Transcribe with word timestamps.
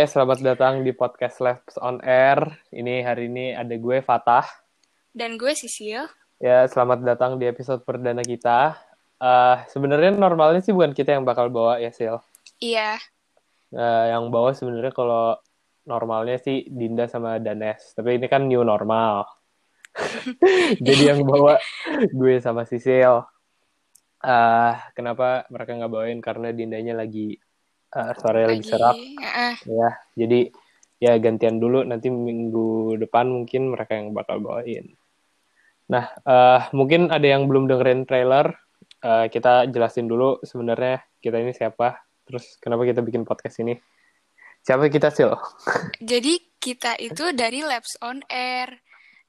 Oke, 0.00 0.16
selamat 0.16 0.40
datang 0.40 0.80
di 0.80 0.96
podcast 0.96 1.44
Labs 1.44 1.76
on 1.76 2.00
Air. 2.00 2.40
Ini 2.72 3.04
hari 3.04 3.28
ini 3.28 3.52
ada 3.52 3.76
gue 3.76 4.00
Fatah. 4.00 4.48
Dan 5.12 5.36
gue 5.36 5.52
Sisil. 5.52 6.08
Ya, 6.40 6.64
selamat 6.64 7.04
datang 7.04 7.36
di 7.36 7.44
episode 7.44 7.84
perdana 7.84 8.24
kita. 8.24 8.80
Uh, 9.20 9.60
Sebenarnya 9.68 10.16
normalnya 10.16 10.64
sih 10.64 10.72
bukan 10.72 10.96
kita 10.96 11.20
yang 11.20 11.28
bakal 11.28 11.52
bawa 11.52 11.84
ya, 11.84 11.92
Sil. 11.92 12.16
Iya. 12.64 12.96
Uh, 13.76 14.16
yang 14.16 14.32
bawa 14.32 14.56
sebenarnya 14.56 14.96
kalau 14.96 15.36
normalnya 15.84 16.40
sih 16.40 16.64
Dinda 16.72 17.04
sama 17.04 17.36
Danes. 17.36 17.92
Tapi 17.92 18.16
ini 18.16 18.24
kan 18.24 18.48
new 18.48 18.64
normal. 18.64 19.28
Jadi 20.88 21.12
yang 21.12 21.28
bawa 21.28 21.60
gue 22.08 22.40
sama 22.40 22.64
Sisil. 22.64 23.20
Uh, 24.24 24.72
kenapa 24.96 25.44
mereka 25.52 25.76
nggak 25.76 25.92
bawain? 25.92 26.24
Karena 26.24 26.56
Dindanya 26.56 26.96
lagi 27.04 27.36
uh, 27.94 28.12
sore 28.18 28.46
lagi, 28.46 28.62
lagi 28.62 28.64
serak. 28.66 28.96
Uh. 28.96 29.54
Ya, 29.66 29.88
jadi 30.16 30.40
ya 31.00 31.12
gantian 31.16 31.56
dulu 31.58 31.80
nanti 31.82 32.12
minggu 32.12 33.00
depan 33.00 33.32
mungkin 33.32 33.72
mereka 33.72 33.96
yang 33.96 34.12
bakal 34.12 34.38
bawain. 34.42 34.94
Nah, 35.90 36.06
uh, 36.22 36.70
mungkin 36.70 37.10
ada 37.10 37.26
yang 37.26 37.50
belum 37.50 37.66
dengerin 37.66 38.06
trailer. 38.06 38.54
Uh, 39.00 39.26
kita 39.32 39.64
jelasin 39.72 40.06
dulu 40.06 40.38
sebenarnya 40.44 41.00
kita 41.24 41.40
ini 41.40 41.56
siapa, 41.56 42.04
terus 42.28 42.60
kenapa 42.60 42.84
kita 42.84 43.00
bikin 43.00 43.24
podcast 43.24 43.58
ini. 43.64 43.74
Siapa 44.60 44.92
kita 44.92 45.08
sih 45.08 45.24
lo? 45.24 45.40
Jadi 46.04 46.36
kita 46.60 47.00
itu 47.00 47.32
dari 47.32 47.64
Labs 47.64 47.96
on 48.04 48.20
Air. 48.28 48.76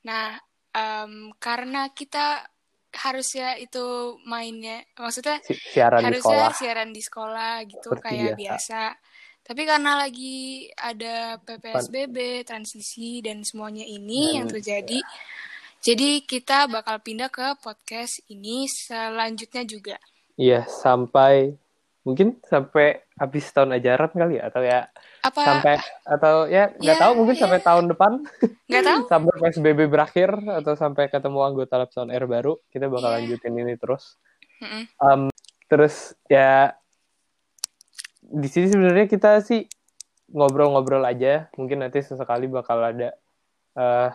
Nah, 0.03 0.35
um, 0.75 1.31
karena 1.39 1.87
kita 1.95 2.43
harusnya 2.91 3.55
itu 3.55 4.17
mainnya 4.27 4.83
maksudnya 4.99 5.39
si 5.47 5.55
siaran 5.55 6.03
harusnya 6.03 6.51
di 6.51 6.55
siaran 6.59 6.89
di 6.91 7.01
sekolah 7.01 7.63
gitu 7.63 7.89
Seperti 7.95 8.03
kayak 8.03 8.33
biasa. 8.35 8.39
biasa 8.39 8.81
tapi 9.41 9.61
karena 9.65 9.91
lagi 9.97 10.69
ada 10.77 11.39
PPSBB 11.41 12.45
transisi 12.45 13.23
dan 13.25 13.41
semuanya 13.41 13.87
ini 13.87 14.31
hmm. 14.31 14.35
yang 14.37 14.47
terjadi 14.51 14.99
jadi 15.81 16.21
kita 16.27 16.69
bakal 16.69 17.01
pindah 17.01 17.31
ke 17.33 17.57
podcast 17.63 18.21
ini 18.29 18.67
selanjutnya 18.67 19.63
juga 19.63 19.97
iya 20.35 20.67
sampai 20.67 21.55
mungkin 22.01 22.41
sampai 22.41 23.05
habis 23.13 23.45
tahun 23.53 23.77
ajaran 23.77 24.09
kali 24.09 24.41
ya 24.41 24.49
atau 24.49 24.61
ya 24.65 24.89
apa 25.21 25.41
sampai 25.45 25.73
atau 26.01 26.35
ya 26.49 26.73
nggak 26.73 26.97
ya, 26.97 27.01
tahu 27.01 27.11
mungkin 27.13 27.35
ya. 27.37 27.41
sampai 27.45 27.59
tahun 27.61 27.85
depan 27.93 28.11
nggak 28.65 28.83
tahu 28.89 28.99
sampai 29.13 29.33
psbb 29.37 29.79
berakhir 29.85 30.29
atau 30.33 30.73
sampai 30.73 31.13
ketemu 31.13 31.39
anggota 31.45 31.77
Lapson 31.77 32.09
Air 32.09 32.25
baru 32.25 32.57
kita 32.73 32.89
bakal 32.89 33.13
ya. 33.13 33.15
lanjutin 33.21 33.53
ini 33.53 33.77
terus 33.77 34.17
mm 34.57 34.65
-mm. 34.65 34.83
Um, 34.97 35.21
terus 35.69 36.17
ya 36.25 36.73
di 38.17 38.49
sini 38.49 38.73
sebenarnya 38.73 39.05
kita 39.05 39.37
sih 39.45 39.69
ngobrol-ngobrol 40.33 41.05
aja 41.05 41.53
mungkin 41.53 41.85
nanti 41.85 42.01
sesekali 42.01 42.49
bakal 42.49 42.81
ada 42.81 43.13
uh, 43.77 44.09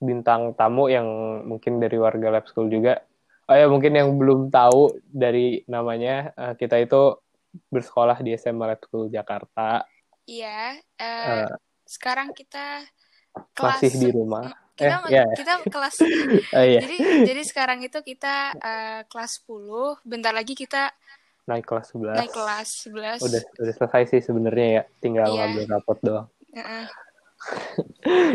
bintang 0.00 0.56
tamu 0.56 0.88
yang 0.88 1.06
mungkin 1.44 1.76
dari 1.76 2.00
warga 2.00 2.32
lab 2.40 2.48
school 2.48 2.72
juga 2.72 3.04
Oh 3.44 3.56
ya 3.56 3.66
mungkin 3.68 3.92
yang 3.92 4.08
belum 4.16 4.48
tahu 4.48 4.96
dari 5.04 5.60
namanya 5.68 6.32
uh, 6.32 6.54
kita 6.56 6.80
itu 6.80 7.20
bersekolah 7.68 8.18
di 8.24 8.32
SMA 8.40 8.64
Lab 8.64 8.80
School 8.80 9.12
Jakarta. 9.12 9.84
Iya. 10.24 10.80
Uh, 10.96 11.44
uh, 11.44 11.48
sekarang 11.84 12.32
kita 12.32 12.82
kelas 13.52 13.80
masih 13.84 13.90
di 14.00 14.08
rumah. 14.16 14.48
Kita 14.74 15.06
eh, 15.06 15.20
yeah. 15.20 15.28
kita 15.36 15.52
kelas. 15.68 15.96
uh, 16.00 16.64
yeah. 16.72 16.82
Jadi 16.82 16.96
jadi 17.28 17.42
sekarang 17.44 17.84
itu 17.84 18.00
kita 18.00 18.56
uh, 18.56 19.00
kelas 19.06 19.44
10. 19.46 20.08
Bentar 20.08 20.32
lagi 20.32 20.56
kita 20.56 20.90
naik 21.44 21.68
kelas 21.68 21.92
11. 21.92 22.16
Naik 22.16 22.32
kelas 22.32 22.68
11. 22.88 23.28
Udah 23.28 23.42
udah 23.60 23.74
selesai 23.76 24.02
sih 24.08 24.20
sebenarnya 24.24 24.66
ya, 24.66 24.82
tinggal 25.04 25.28
yeah. 25.30 25.52
ngambil 25.52 25.64
rapot 25.76 25.98
doang. 26.00 26.26
Uh 26.54 26.58
-uh. 26.58 26.84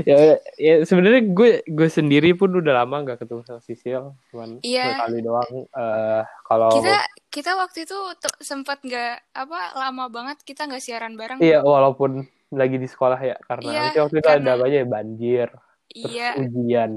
Ya, 0.10 0.38
ya 0.58 0.76
sebenarnya 0.86 1.22
gue 1.30 1.52
gue 1.66 1.90
sendiri 1.90 2.34
pun 2.34 2.50
udah 2.50 2.84
lama 2.84 3.06
nggak 3.06 3.22
ketemu 3.22 3.42
sama 3.46 3.62
Sisil 3.62 4.04
cuman 4.34 4.62
iya. 4.66 4.98
sekali 4.98 5.20
doang 5.22 5.52
uh, 5.74 6.22
kalau 6.46 6.70
kita 6.74 6.98
kita 7.30 7.52
waktu 7.54 7.86
itu 7.86 7.98
sempat 8.42 8.82
nggak 8.82 9.34
apa 9.38 9.60
lama 9.78 10.10
banget 10.10 10.42
kita 10.42 10.66
nggak 10.66 10.82
siaran 10.82 11.14
bareng 11.14 11.38
iya 11.42 11.62
walaupun 11.62 12.26
lagi 12.50 12.82
di 12.82 12.90
sekolah 12.90 13.20
ya 13.22 13.38
karena 13.46 13.94
iya, 13.94 14.02
waktu 14.02 14.18
itu 14.18 14.26
karena... 14.26 14.58
ada 14.58 14.66
aja 14.66 14.80
banjir 14.90 15.48
terus 15.90 16.14
iya. 16.14 16.30
ujian 16.38 16.92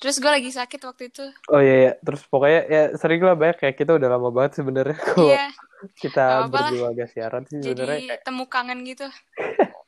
terus 0.00 0.20
gue 0.20 0.30
lagi 0.32 0.50
sakit 0.52 0.80
waktu 0.84 1.02
itu 1.12 1.24
oh 1.52 1.60
iya, 1.60 1.76
iya. 1.76 1.92
terus 2.00 2.24
pokoknya 2.28 2.60
ya 2.68 2.82
sering 2.96 3.24
lah 3.24 3.36
banyak 3.36 3.56
kayak 3.56 3.76
kita 3.76 3.96
udah 3.96 4.08
lama 4.08 4.28
banget 4.32 4.60
sebenarnya 4.60 4.96
kok 5.12 5.28
iya. 5.28 5.48
kita 6.00 6.48
berdua 6.48 6.88
gak 6.96 7.10
siaran 7.12 7.44
sih 7.48 7.60
sebenarnya 7.60 8.00
jadi 8.00 8.24
temu 8.24 8.44
kangen 8.48 8.84
gitu 8.84 9.08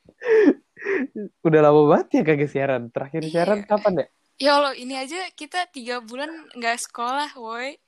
Udah 1.47 1.61
lama 1.61 1.83
banget 1.89 2.21
ya 2.21 2.23
kagak 2.23 2.51
siaran. 2.51 2.83
Terakhir 2.93 3.23
iya. 3.27 3.31
siaran 3.33 3.61
kapan 3.65 3.95
ya? 4.03 4.07
Ya 4.37 4.51
Allah, 4.61 4.75
ini 4.77 4.93
aja 4.93 5.17
kita 5.33 5.65
tiga 5.73 6.05
bulan 6.05 6.29
nggak 6.53 6.77
sekolah, 6.85 7.33
woi. 7.41 7.81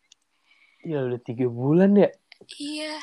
Ya 0.81 1.05
udah 1.05 1.21
tiga 1.21 1.45
bulan 1.51 1.93
ya? 1.93 2.09
Iya. 2.57 2.97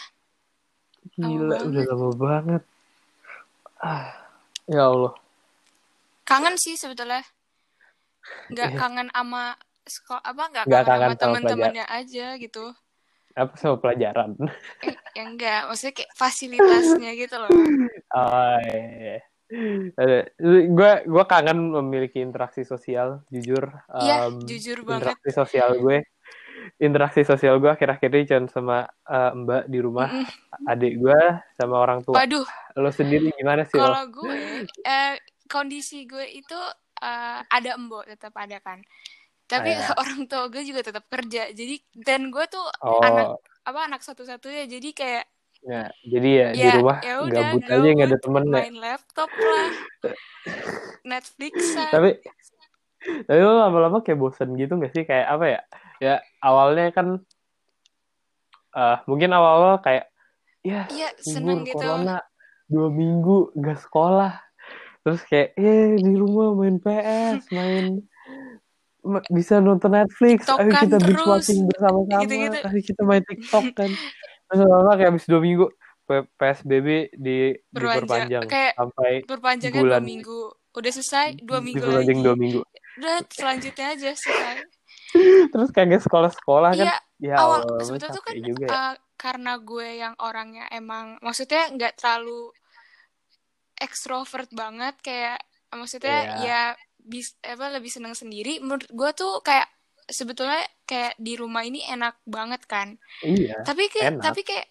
Gila, 1.13 1.53
lama 1.53 1.67
udah 1.69 1.83
lama 1.85 2.09
banget. 2.17 2.63
Ah, 3.77 4.09
ya 4.65 4.89
Allah. 4.89 5.13
Kangen 6.25 6.57
sih 6.57 6.73
sebetulnya. 6.73 7.21
Nggak 8.49 8.69
iya. 8.73 8.79
kangen 8.81 9.09
sama 9.13 9.53
sekolah 9.85 10.23
apa 10.25 10.43
nggak 10.49 10.65
kangen, 10.65 10.85
kangen 10.89 11.09
sama 11.13 11.21
teman-temannya 11.21 11.85
aja 11.85 12.27
gitu. 12.41 12.73
Apa 13.37 13.53
sama 13.61 13.75
pelajaran? 13.77 14.33
Eh, 14.81 14.95
ya 15.13 15.23
enggak, 15.27 15.69
maksudnya 15.69 15.93
kayak 16.01 16.11
fasilitasnya 16.17 17.11
gitu 17.13 17.35
loh. 17.37 17.51
Oh, 18.15 18.57
iya. 18.63 19.19
Gue 20.75 20.91
gue 21.05 21.23
kangen 21.27 21.71
memiliki 21.71 22.19
interaksi 22.19 22.67
sosial 22.67 23.23
jujur. 23.31 23.71
Iya 24.01 24.29
um, 24.29 24.43
jujur 24.43 24.83
banget. 24.83 25.15
interaksi 25.15 25.29
sosial 25.31 25.69
gue 25.79 25.97
interaksi 26.81 27.21
sosial 27.21 27.61
gue 27.61 27.69
akhir-akhir 27.69 28.09
ini 28.09 28.25
cuma 28.25 28.47
sama 28.49 28.77
uh, 29.07 29.31
mbak 29.37 29.69
di 29.69 29.79
rumah 29.79 30.09
mm 30.09 30.25
-hmm. 30.25 30.71
adik 30.71 30.93
gue 30.99 31.21
sama 31.55 31.75
orang 31.79 32.01
tua. 32.01 32.19
Waduh. 32.19 32.47
Lo 32.79 32.89
sendiri 32.91 33.31
gimana 33.37 33.63
sih 33.63 33.77
kalau 33.77 34.05
gue 34.09 34.65
eh, 34.83 35.15
kondisi 35.47 36.09
gue 36.09 36.25
itu 36.25 36.57
uh, 37.01 37.39
ada 37.45 37.69
embok 37.77 38.09
tetap 38.09 38.33
ada 38.35 38.57
kan. 38.59 38.81
Tapi 39.45 39.71
Ayah. 39.77 39.93
orang 40.01 40.25
tua 40.25 40.49
gue 40.49 40.63
juga 40.65 40.81
tetap 40.81 41.05
kerja. 41.07 41.53
Jadi 41.53 41.75
dan 41.95 42.33
gue 42.33 42.45
tuh 42.49 42.65
oh. 42.81 43.01
anak 43.01 43.39
apa 43.65 43.79
anak 43.85 44.01
satu-satunya. 44.01 44.65
Jadi 44.65 44.89
kayak 44.91 45.25
Ya, 45.65 45.89
jadi 46.05 46.29
ya, 46.29 46.47
ya 46.53 46.53
di 46.53 46.67
rumah 46.77 46.97
ya 47.01 47.25
udah, 47.25 47.41
gabut 47.41 47.63
aja 47.65 47.87
nggak 47.89 48.09
ada 48.13 48.19
temen 48.21 48.43
main 48.53 48.69
ya. 48.69 48.81
laptop 48.85 49.31
lah, 49.33 49.69
Netflix. 51.09 51.53
tapi 51.89 52.21
tapi 53.25 53.39
lo 53.41 53.57
lama-lama 53.57 54.05
kayak 54.05 54.21
bosen 54.21 54.53
gitu 54.61 54.77
gak 54.77 54.93
sih 54.93 55.09
kayak 55.09 55.25
apa 55.25 55.45
ya? 55.49 55.61
Ya 55.97 56.15
awalnya 56.37 56.93
kan 56.93 57.17
uh, 58.77 58.97
mungkin 59.09 59.33
awal-awal 59.33 59.81
kayak 59.81 60.05
ya, 60.61 60.85
ya 60.93 61.09
seneng 61.17 61.65
gitu. 61.65 61.81
corona 61.81 62.21
dua 62.69 62.93
minggu 62.93 63.53
gak 63.57 63.81
sekolah 63.81 64.37
terus 65.05 65.21
kayak 65.29 65.53
eh 65.53 65.97
di 66.01 66.13
rumah 66.17 66.57
main 66.57 66.81
PS 66.81 67.45
main 67.53 68.01
bisa 69.29 69.61
nonton 69.61 69.93
Netflix 69.93 70.49
ayo 70.49 70.73
kita 70.73 70.97
binge 70.97 71.25
watching 71.29 71.69
bersama-sama 71.69 72.25
gitu 72.25 72.33
-gitu. 72.41 72.57
ayo 72.65 72.79
kita 72.81 73.01
main 73.05 73.21
TikTok 73.21 73.65
kan 73.77 73.89
lama 74.63 74.91
kayak 74.95 75.09
habis 75.11 75.27
dua 75.27 75.41
minggu 75.43 75.67
PSBB 76.37 77.17
di 77.17 77.57
diperpanjang 77.73 78.45
kayak 78.45 78.73
sampai 78.77 79.11
berpanjangnya 79.25 79.81
bulan. 79.81 79.99
dua 79.99 80.07
minggu. 80.07 80.41
Udah 80.75 80.91
selesai 80.91 81.27
dua 81.41 81.59
minggu 81.59 81.83
lagi. 81.83 82.13
dua 82.23 82.35
minggu. 82.37 82.61
Udah 83.01 83.15
selanjutnya 83.27 83.85
aja 83.97 84.11
selesai. 84.13 84.55
Terus 85.51 85.69
kayak 85.73 86.03
sekolah-sekolah 86.05 86.71
kan. 86.77 86.85
Iya, 86.85 86.97
ya 87.19 87.35
awal 87.39 87.79
sebetulnya 87.81 88.15
tuh 88.15 88.23
kan 88.23 88.35
juga 88.37 88.65
uh, 88.67 88.93
karena 89.15 89.53
gue 89.63 89.87
yang 90.03 90.13
orangnya 90.19 90.67
emang 90.69 91.15
maksudnya 91.23 91.71
nggak 91.71 91.95
terlalu 91.95 92.51
ekstrovert 93.79 94.51
banget 94.51 94.95
kayak 94.99 95.39
maksudnya 95.71 96.39
yeah. 96.43 96.43
ya 96.43 96.61
bis 96.99 97.35
apa 97.43 97.71
lebih 97.71 97.91
seneng 97.91 98.15
sendiri 98.17 98.59
menurut 98.59 98.87
gue 98.89 99.09
tuh 99.15 99.39
kayak 99.43 99.67
sebetulnya 100.05 100.61
kayak 100.85 101.17
di 101.17 101.33
rumah 101.37 101.65
ini 101.65 101.81
enak 101.85 102.21
banget 102.25 102.61
kan. 102.69 102.97
Iya 103.25 103.61
tapi 103.65 103.89
kayak 103.89 104.17
enak. 104.17 104.23
tapi 104.23 104.41
kayak 104.45 104.67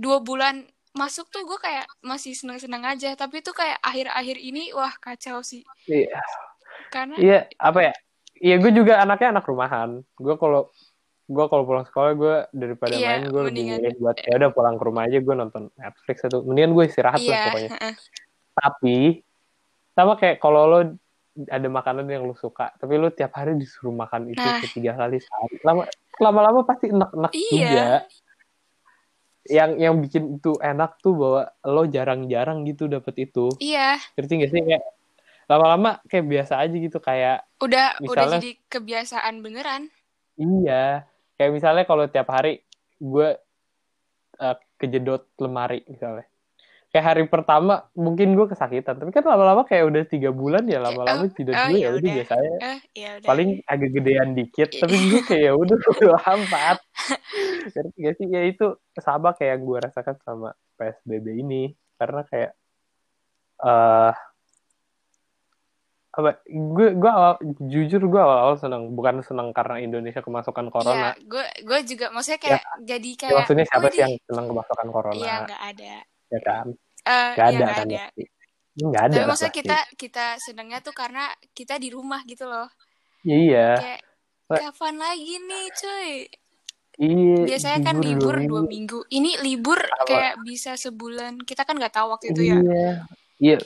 dua 0.00 0.24
bulan 0.24 0.64
masuk 0.92 1.32
tuh 1.32 1.44
gue 1.48 1.56
kayak 1.56 1.88
masih 2.04 2.36
seneng 2.36 2.60
seneng 2.60 2.84
aja. 2.84 3.12
Tapi 3.16 3.40
tuh 3.44 3.56
kayak 3.56 3.80
akhir-akhir 3.80 4.36
ini 4.40 4.72
wah 4.76 4.92
kacau 5.00 5.40
sih. 5.44 5.64
Iya. 5.88 6.20
Karena 6.92 7.16
iya 7.20 7.38
apa 7.60 7.92
ya? 7.92 7.94
Iya 8.42 8.54
gue 8.58 8.72
juga 8.74 9.00
anaknya 9.00 9.38
anak 9.38 9.46
rumahan. 9.48 9.90
Gue 10.16 10.34
kalau 10.36 10.72
gue 11.32 11.44
kalau 11.48 11.64
pulang 11.64 11.86
sekolah 11.88 12.12
gue 12.12 12.36
daripada 12.52 12.92
iya, 12.92 13.16
main 13.16 13.30
gue 13.30 13.42
lebih 13.48 13.64
milih 13.78 13.94
buat 14.02 14.16
ya 14.20 14.36
udah 14.36 14.50
pulang 14.52 14.76
ke 14.76 14.84
rumah 14.84 15.08
aja 15.08 15.18
gue 15.22 15.34
nonton 15.38 15.62
Netflix 15.78 16.16
atau 16.28 16.44
mendingan 16.44 16.76
gue 16.76 16.84
istirahat 16.84 17.20
iya, 17.22 17.30
lah 17.30 17.40
pokoknya. 17.48 17.70
Tapi 18.60 18.96
sama 19.92 20.12
kayak 20.20 20.36
kalau 20.40 20.62
lo 20.68 20.80
ada 21.48 21.64
makanan 21.64 22.04
yang 22.12 22.28
lu 22.28 22.36
suka 22.36 22.76
tapi 22.76 23.00
lu 23.00 23.08
tiap 23.08 23.32
hari 23.32 23.56
disuruh 23.56 23.92
makan 23.92 24.28
itu 24.28 24.44
nah. 24.44 24.60
ketiga 24.60 24.92
kali 24.96 25.16
sehari. 25.16 25.56
Lama 25.64 25.82
lama-lama 26.20 26.60
pasti 26.68 26.92
enak-enak 26.92 27.32
iya. 27.32 27.48
juga. 27.50 27.84
Yang 29.42 29.70
yang 29.80 29.94
bikin 29.98 30.24
itu 30.38 30.52
enak 30.60 31.00
tuh 31.02 31.14
bahwa 31.18 31.42
lo 31.66 31.82
jarang-jarang 31.88 32.62
gitu 32.68 32.86
dapet 32.86 33.26
itu. 33.26 33.48
Iya. 33.58 33.98
Ngerti 34.14 34.32
gak 34.44 34.50
sih? 34.52 34.60
Kayak 34.60 34.84
lama-lama 35.50 35.90
kayak 36.06 36.26
biasa 36.28 36.54
aja 36.62 36.76
gitu 36.76 36.98
kayak 37.02 37.44
udah 37.58 37.98
misalnya, 37.98 38.12
udah 38.12 38.24
jadi 38.38 38.52
kebiasaan 38.68 39.34
beneran. 39.40 39.82
Iya. 40.36 41.08
Kayak 41.40 41.52
misalnya 41.56 41.84
kalau 41.88 42.04
tiap 42.06 42.28
hari 42.28 42.62
gue 43.02 43.28
uh, 44.38 44.56
kejedot 44.78 45.26
lemari 45.42 45.82
misalnya 45.88 46.28
kayak 46.92 47.06
hari 47.08 47.24
pertama 47.24 47.88
mungkin 47.96 48.36
gue 48.36 48.52
kesakitan 48.52 49.00
tapi 49.00 49.08
kan 49.16 49.24
lama-lama 49.24 49.64
kayak 49.64 49.88
udah 49.88 50.02
tiga 50.04 50.28
bulan 50.28 50.68
ya 50.68 50.76
lama-lama 50.76 51.24
oh, 51.24 51.32
tidak 51.32 51.56
oh, 51.56 51.72
gue 51.72 51.80
ya 51.80 51.88
udah 51.88 52.10
biasanya 52.20 52.52
uh, 52.60 52.78
yaudah. 52.92 53.28
paling 53.32 53.48
agak 53.64 53.90
gedean 53.96 54.28
dikit 54.36 54.68
tapi 54.76 54.96
gue 55.08 55.22
kayak 55.24 55.42
ya 55.48 55.52
udah 55.56 55.76
udah 55.96 56.08
lambat 56.20 56.78
ngerti 57.72 57.96
gak 57.96 58.14
sih? 58.20 58.26
Ya 58.28 58.44
itu 58.44 58.76
sama 59.00 59.32
kayak 59.32 59.56
yang 59.56 59.62
gue 59.64 59.78
rasakan 59.88 60.16
sama 60.20 60.52
psbb 60.76 61.26
ini 61.32 61.72
karena 61.96 62.28
kayak 62.28 62.52
uh, 63.64 64.12
apa 66.12 66.44
gue 66.44 66.88
gue 66.92 67.08
awal 67.08 67.40
jujur 67.72 68.04
gue 68.04 68.20
awal 68.20 68.38
awal 68.44 68.56
seneng 68.60 68.92
bukan 68.92 69.24
seneng 69.24 69.48
karena 69.56 69.80
Indonesia 69.80 70.20
kemasukan 70.20 70.68
corona. 70.68 71.16
Iya, 71.16 71.24
gue 71.24 71.44
gue 71.64 71.78
juga 71.88 72.12
maksudnya 72.12 72.36
kayak 72.36 72.60
ya, 72.60 72.68
jadi 72.84 73.10
ya, 73.16 73.16
kayak 73.16 73.32
ya, 73.32 73.38
maksudnya 73.40 73.64
siapa 73.64 73.86
sih 73.88 74.00
yang 74.04 74.14
seneng 74.28 74.44
kemasukan 74.52 74.88
corona? 74.92 75.16
Iya 75.16 75.34
nggak 75.48 75.62
ada 75.72 75.94
ya 76.32 76.40
kan 76.40 76.66
uh, 77.04 77.32
gak 77.36 77.46
ada 77.52 77.60
ya, 77.60 77.68
kan 77.68 77.86
ada. 77.88 78.04
nggak 78.72 79.02
ada 79.04 79.14
tapi 79.20 79.28
maksudnya 79.28 79.54
kita 79.54 79.78
kita 80.00 80.26
senengnya 80.40 80.78
tuh 80.80 80.96
karena 80.96 81.28
kita 81.52 81.76
di 81.76 81.92
rumah 81.92 82.24
gitu 82.24 82.48
loh 82.48 82.72
iya 83.28 83.76
kayak 83.76 84.00
kapan 84.52 84.96
lagi 84.96 85.34
nih 85.44 85.66
cuy 85.76 86.12
Iya, 87.00 87.48
Biasanya 87.48 87.80
kan 87.88 87.96
libur 88.04 88.36
dua 88.44 88.68
minggu. 88.68 89.08
Ini 89.08 89.40
libur 89.40 89.80
apa? 89.80 90.04
kayak 90.04 90.34
bisa 90.44 90.76
sebulan. 90.76 91.40
Kita 91.40 91.64
kan 91.64 91.80
nggak 91.80 91.96
tahu 91.96 92.12
waktu 92.12 92.36
itu 92.36 92.52
ya. 92.52 92.60
Iya, 92.60 92.90
iya 93.40 93.56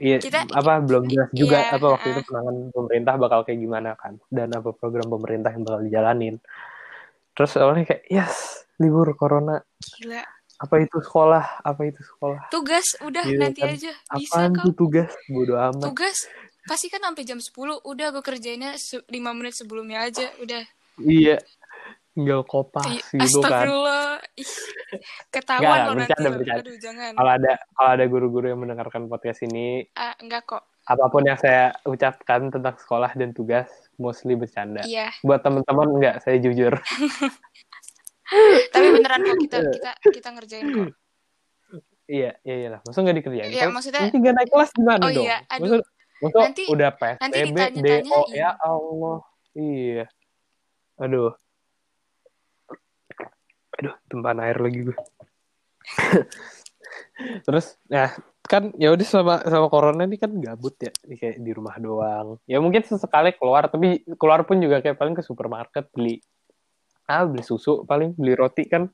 Iya, 0.00 0.16
kita, 0.22 0.46
apa 0.48 0.80
belum 0.80 1.10
jelas 1.10 1.28
juga 1.34 1.66
iya, 1.66 1.74
apa 1.74 1.86
waktu 1.98 2.08
uh, 2.08 2.12
itu 2.14 2.22
penanganan 2.24 2.70
pemerintah 2.70 3.14
bakal 3.18 3.40
kayak 3.42 3.60
gimana 3.60 3.90
kan 3.98 4.16
dan 4.30 4.48
apa 4.54 4.70
program 4.72 5.08
pemerintah 5.10 5.50
yang 5.50 5.64
bakal 5.66 5.80
dijalanin. 5.82 6.34
Terus 7.34 7.50
awalnya 7.58 7.84
kayak 7.84 8.04
yes 8.08 8.64
libur 8.78 9.12
corona. 9.18 9.60
Gila. 9.98 10.22
Apa 10.60 10.74
itu 10.84 11.00
sekolah? 11.00 11.64
Apa 11.64 11.82
itu 11.88 12.00
sekolah? 12.04 12.52
Tugas 12.52 12.94
udah 13.00 13.24
gitu, 13.24 13.40
nanti 13.40 13.60
kan. 13.64 13.72
aja. 13.74 13.92
Bisa 14.20 14.36
Apaan 14.36 14.52
kok. 14.60 14.76
tugas? 14.76 15.10
Bodo 15.32 15.56
amat. 15.56 15.88
Tugas 15.88 16.28
pasti 16.68 16.92
kan 16.92 17.00
sampai 17.00 17.24
jam 17.24 17.40
10 17.40 17.56
udah 17.82 18.06
gue 18.12 18.22
kerjainnya 18.22 18.76
5 18.76 19.08
menit 19.10 19.54
sebelumnya 19.56 20.04
aja 20.04 20.28
udah. 20.38 20.62
Iya 21.00 21.40
tinggal 22.20 22.42
kopas 22.44 22.84
I, 22.84 23.00
gitu 23.22 23.40
kan. 23.40 23.64
Ketahuan 25.30 25.78
loh 25.88 25.94
nanti. 25.96 26.12
Bercanda. 26.12 26.60
Aduh, 26.60 26.76
jangan. 26.76 27.12
Kalau 27.16 27.32
ada 27.32 27.52
kalau 27.72 27.90
ada 27.96 28.04
guru-guru 28.10 28.46
yang 28.50 28.60
mendengarkan 28.60 29.06
podcast 29.06 29.46
ini, 29.46 29.86
uh, 29.96 30.14
enggak 30.20 30.44
kok. 30.44 30.62
Apa 30.90 31.06
pun 31.06 31.22
yang 31.22 31.38
saya 31.38 31.70
ucapkan 31.86 32.50
tentang 32.50 32.74
sekolah 32.74 33.14
dan 33.14 33.30
tugas 33.30 33.70
mostly 33.94 34.34
bercanda. 34.34 34.82
Iya. 34.82 35.14
Buat 35.22 35.46
teman-teman 35.46 35.88
enggak, 35.96 36.16
saya 36.26 36.36
jujur. 36.42 36.76
Tapi 38.70 38.86
beneran 38.94 39.20
kok 39.26 39.38
kita 39.42 39.58
kita 39.70 39.90
kita 40.10 40.28
ngerjain 40.34 40.66
kok. 40.70 40.88
Iya, 42.10 42.30
iya, 42.42 42.54
iya 42.66 42.68
lah. 42.74 42.80
Masa 42.82 42.98
nggak 43.06 43.16
dikerjain? 43.22 43.50
Iya, 43.54 43.70
maksudnya... 43.70 44.02
Nanti 44.02 44.18
nggak 44.18 44.34
naik 44.34 44.50
kelas 44.50 44.70
gimana 44.74 45.04
oh, 45.06 45.10
dong? 45.14 45.24
Iya, 45.30 45.36
aduh. 45.46 45.62
Maksud, 45.62 45.82
maksud 46.18 46.40
nanti, 46.42 46.62
udah 46.66 46.90
PSBB, 46.98 47.86
DO, 48.02 48.20
ya 48.34 48.50
Allah. 48.58 49.18
Iya. 49.54 50.04
Aduh 50.98 51.30
aduh 53.80 53.96
tumpahan 54.12 54.44
air 54.44 54.60
lagi 54.60 54.92
gue 54.92 54.96
terus 57.48 57.80
ya 57.88 58.12
kan 58.44 58.76
ya 58.76 58.92
udah 58.92 59.06
sama 59.08 59.34
sama 59.48 59.72
corona 59.72 60.04
ini 60.04 60.20
kan 60.20 60.36
gabut 60.36 60.76
ya 60.76 60.92
kayak 61.16 61.40
di 61.40 61.50
rumah 61.56 61.80
doang 61.80 62.36
ya 62.44 62.60
mungkin 62.60 62.84
sesekali 62.84 63.32
keluar 63.40 63.72
tapi 63.72 64.04
keluar 64.20 64.44
pun 64.44 64.60
juga 64.60 64.84
kayak 64.84 65.00
paling 65.00 65.16
ke 65.16 65.24
supermarket 65.24 65.88
beli 65.96 66.20
ah 67.10 67.26
beli 67.26 67.42
susu 67.42 67.82
paling 67.82 68.14
beli 68.14 68.38
roti 68.38 68.70
kan 68.70 68.86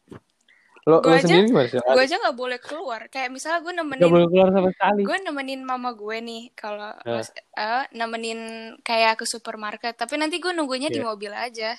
lo, 0.86 1.02
gue 1.02 1.10
lo 1.10 1.18
aja, 1.18 1.26
sendiri 1.26 1.50
gimana 1.50 1.66
sih? 1.66 1.82
Gue 1.82 2.04
aja 2.06 2.14
gak 2.22 2.38
boleh 2.38 2.58
keluar. 2.62 3.10
Kayak 3.10 3.34
misalnya 3.34 3.58
gue 3.58 3.74
nemenin. 3.74 4.06
Gak 4.06 4.14
boleh 4.14 4.28
keluar 4.30 4.48
sama 4.54 4.70
sekali. 4.70 5.00
Gue 5.02 5.18
nemenin 5.18 5.60
mama 5.66 5.90
gue 5.98 6.16
nih 6.22 6.42
kalau 6.54 6.94
uh. 6.94 7.26
uh, 7.58 7.84
nemenin 7.90 8.38
kayak 8.86 9.18
ke 9.18 9.26
supermarket. 9.26 9.98
Tapi 9.98 10.14
nanti 10.14 10.38
gue 10.38 10.54
nunggunya 10.54 10.86
yeah. 10.86 10.94
di 10.94 11.00
iya. 11.02 11.08
mobil 11.10 11.32
aja. 11.34 11.70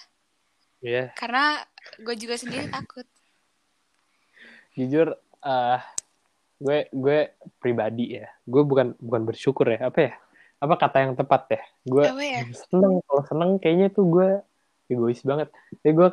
Iya. 0.83 0.91
Yeah. 0.91 1.07
Karena 1.15 1.55
gue 2.03 2.15
juga 2.19 2.35
sendiri 2.35 2.67
takut 2.75 3.07
jujur 4.77 5.17
uh, 5.41 5.79
gue 6.61 6.85
gue 6.93 7.33
pribadi 7.57 8.21
ya 8.21 8.29
gue 8.45 8.61
bukan 8.61 8.93
bukan 9.01 9.21
bersyukur 9.25 9.65
ya 9.73 9.89
apa 9.89 9.99
ya 10.05 10.13
apa 10.61 10.73
kata 10.77 10.97
yang 11.01 11.13
tepat 11.17 11.41
ya 11.57 11.61
gue 11.85 12.03
ya? 12.21 12.41
seneng 12.53 13.01
kalau 13.05 13.23
seneng 13.25 13.51
kayaknya 13.57 13.89
tuh 13.89 14.05
gue 14.05 14.29
egois 14.89 15.21
banget 15.25 15.49
ya 15.81 15.91
gue 15.97 16.09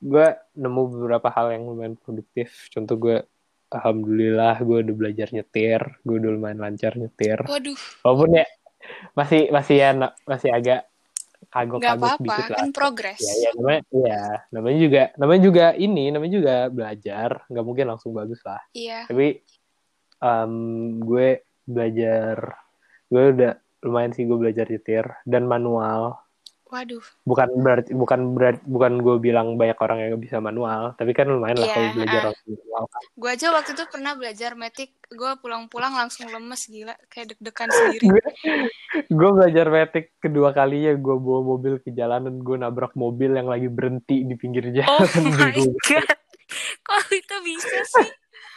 gue 0.00 0.26
nemu 0.56 0.82
beberapa 0.96 1.28
hal 1.32 1.52
yang 1.54 1.68
lumayan 1.68 1.94
produktif 2.00 2.68
contoh 2.72 2.96
gue 2.96 3.18
alhamdulillah 3.70 4.56
gue 4.64 4.78
udah 4.82 4.94
belajar 4.96 5.28
nyetir 5.30 5.80
gue 6.02 6.16
udah 6.16 6.30
lumayan 6.34 6.58
lancar 6.58 6.96
nyetir 6.96 7.44
waduh 7.46 7.78
walaupun 8.02 8.40
ya 8.42 8.46
masih 9.14 9.52
masih 9.52 9.76
ya 9.76 9.90
masih 10.24 10.50
agak 10.50 10.90
kagok-kagok 11.50 12.20
dikit 12.20 12.52
lah. 12.52 12.58
kan 12.62 12.70
progres. 12.70 13.20
Ya, 13.24 13.34
ya 13.48 13.50
namanya 13.56 13.82
ya, 13.90 14.24
namanya 14.52 14.78
juga 14.78 15.02
namanya 15.16 15.42
juga 15.42 15.66
ini, 15.74 16.04
namanya 16.12 16.32
juga 16.36 16.56
belajar, 16.68 17.30
nggak 17.48 17.64
mungkin 17.64 17.86
langsung 17.90 18.12
bagus 18.12 18.38
lah. 18.44 18.60
Iya. 18.76 19.08
Tapi 19.08 19.40
um, 20.20 20.54
gue 21.00 21.42
belajar 21.64 22.60
gue 23.10 23.22
udah 23.34 23.52
lumayan 23.82 24.12
sih 24.12 24.28
gue 24.28 24.38
belajar 24.38 24.68
nyetir 24.68 25.06
dan 25.26 25.48
manual 25.48 26.20
Waduh. 26.70 27.02
Bukan 27.26 27.48
berarti 27.66 27.90
bukan 27.90 28.20
berarti 28.38 28.62
bukan 28.62 29.02
gue 29.02 29.16
bilang 29.18 29.58
banyak 29.58 29.74
orang 29.82 29.98
yang 30.06 30.22
bisa 30.22 30.38
manual, 30.38 30.94
tapi 30.94 31.10
kan 31.10 31.26
lumayan 31.26 31.58
yeah, 31.58 31.66
lah 31.66 31.74
kalau 31.74 31.90
belajar 31.98 32.22
uh, 32.22 32.34
manual. 32.46 32.82
Gue 33.18 33.30
aja 33.34 33.46
waktu 33.50 33.70
itu 33.74 33.84
pernah 33.90 34.12
belajar 34.14 34.50
metik, 34.54 34.94
gue 35.10 35.32
pulang-pulang 35.42 35.98
langsung 35.98 36.30
lemes 36.30 36.62
gila, 36.70 36.94
kayak 37.10 37.34
deg-degan 37.34 37.70
sendiri. 37.74 38.06
gue 39.10 39.30
belajar 39.34 39.66
metik 39.66 40.14
kedua 40.22 40.54
kalinya 40.54 40.94
gue 40.94 41.16
bawa 41.18 41.40
mobil 41.42 41.82
ke 41.82 41.90
jalanan, 41.90 42.38
gue 42.38 42.54
nabrak 42.54 42.94
mobil 42.94 43.34
yang 43.34 43.50
lagi 43.50 43.66
berhenti 43.66 44.22
di 44.22 44.34
pinggir 44.38 44.70
jalan. 44.70 45.02
Oh 45.20 45.26
my 45.26 45.52
god, 45.90 46.06
kok 46.86 47.02
itu 47.10 47.36
bisa 47.42 47.78
sih? 47.82 48.08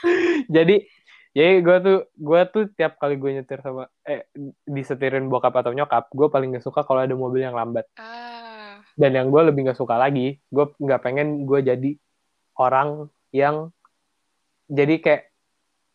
Jadi 0.56 0.86
jadi 1.34 1.66
gue 1.66 1.78
tuh 1.82 2.00
gue 2.13 2.42
tuh 2.54 2.63
tiap 2.78 3.02
kali 3.02 3.18
gue 3.18 3.42
nyetir 3.42 3.60
sama 3.66 3.90
eh 4.06 4.30
disetirin 4.70 5.25
bokap 5.28 5.54
atau 5.58 5.74
nyokap 5.74 6.10
gue 6.13 6.28
paling 6.30 6.54
gak 6.58 6.66
suka 6.66 6.86
kalau 6.86 7.02
ada 7.02 7.18
mobil 7.18 7.42
yang 7.42 7.58
lambat 7.58 7.90
ah. 7.98 8.78
dan 8.94 9.12
yang 9.18 9.34
gue 9.34 9.42
lebih 9.50 9.66
gak 9.68 9.78
suka 9.78 9.98
lagi 9.98 10.38
gue 10.54 10.66
nggak 10.78 11.02
pengen 11.02 11.50
gue 11.50 11.60
jadi 11.66 11.92
orang 12.62 13.10
yang 13.34 13.74
jadi 14.70 14.96
kayak 15.02 15.24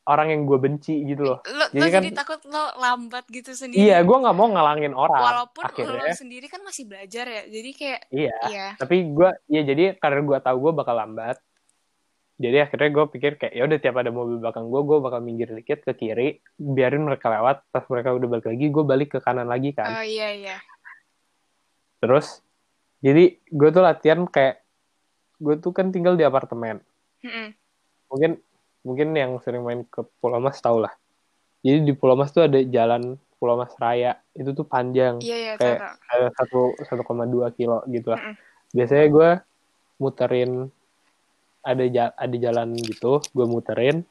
orang 0.09 0.33
yang 0.33 0.43
gue 0.49 0.59
benci 0.59 1.05
gitu 1.05 1.21
loh. 1.21 1.39
Lo, 1.45 1.69
jadi 1.69 1.85
lo 1.85 1.93
kan 1.93 2.01
jadi 2.01 2.17
takut 2.17 2.41
lo 2.49 2.65
lambat 2.81 3.25
gitu 3.29 3.53
sendiri. 3.53 3.93
Iya, 3.93 4.01
gue 4.01 4.17
nggak 4.17 4.37
mau 4.37 4.49
ngalangin 4.49 4.97
orang. 4.97 5.21
Walaupun 5.21 5.63
akhirnya. 5.69 6.09
lo 6.09 6.17
sendiri 6.17 6.47
kan 6.49 6.65
masih 6.65 6.89
belajar 6.89 7.29
ya, 7.29 7.43
jadi 7.45 7.71
kayak. 7.77 8.01
Iya. 8.09 8.37
iya. 8.49 8.69
Tapi 8.81 8.97
gue, 9.13 9.31
ya 9.53 9.63
jadi 9.69 9.85
karena 10.01 10.21
gue 10.25 10.39
tahu 10.41 10.57
gue 10.65 10.73
bakal 10.73 10.97
lambat, 10.97 11.37
jadi 12.39 12.71
akhirnya 12.71 12.91
gue 12.95 13.05
pikir 13.11 13.33
kayak 13.35 13.51
ya 13.51 13.67
udah 13.67 13.79
tiap 13.83 13.99
ada 13.99 14.15
mobil 14.15 14.39
belakang 14.39 14.71
gue 14.71 14.81
gue 14.87 14.99
bakal 15.03 15.21
minggir 15.21 15.51
dikit 15.51 15.83
ke 15.83 15.93
kiri 15.99 16.39
biarin 16.55 17.03
mereka 17.03 17.35
lewat 17.35 17.67
pas 17.75 17.83
mereka 17.91 18.15
udah 18.15 18.29
balik 18.31 18.47
lagi 18.47 18.67
gue 18.71 18.85
balik 18.87 19.09
ke 19.15 19.19
kanan 19.19 19.51
lagi 19.51 19.75
kan. 19.75 19.91
Oh 19.91 20.07
iya 20.07 20.31
iya. 20.31 20.57
Terus 21.99 22.39
jadi 23.03 23.35
gue 23.43 23.69
tuh 23.75 23.83
latihan 23.83 24.23
kayak 24.31 24.63
gue 25.43 25.55
tuh 25.59 25.75
kan 25.75 25.91
tinggal 25.91 26.15
di 26.15 26.23
apartemen. 26.23 26.81
Mm-hmm. 27.19 27.49
mungkin 28.09 28.39
mungkin 28.87 29.09
yang 29.11 29.43
sering 29.43 29.67
main 29.67 29.83
ke 29.83 30.07
Pulau 30.23 30.39
Mas 30.39 30.63
tau 30.63 30.79
lah. 30.79 30.95
Jadi 31.67 31.91
di 31.91 31.93
Pulau 31.99 32.15
Mas 32.15 32.31
tuh 32.31 32.47
ada 32.47 32.63
jalan 32.63 33.19
Pulau 33.43 33.59
Mas 33.59 33.75
Raya 33.75 34.23
itu 34.39 34.55
tuh 34.55 34.63
panjang. 34.63 35.19
Iya, 35.19 35.37
iya, 35.37 35.53
kayak 35.59 35.99
ada 36.07 36.31
satu 36.39 36.79
satu 36.87 37.03
koma 37.03 37.27
dua 37.27 37.51
kilo 37.51 37.83
gitu 37.91 38.15
lah. 38.15 38.23
Mm-hmm. 38.23 38.47
biasanya 38.69 39.07
gue 39.11 39.31
muterin 39.99 40.71
ada 41.69 41.85
ada 42.17 42.37
jalan 42.41 42.73
gitu 42.81 43.21
gue 43.37 43.47
muterin 43.47 44.09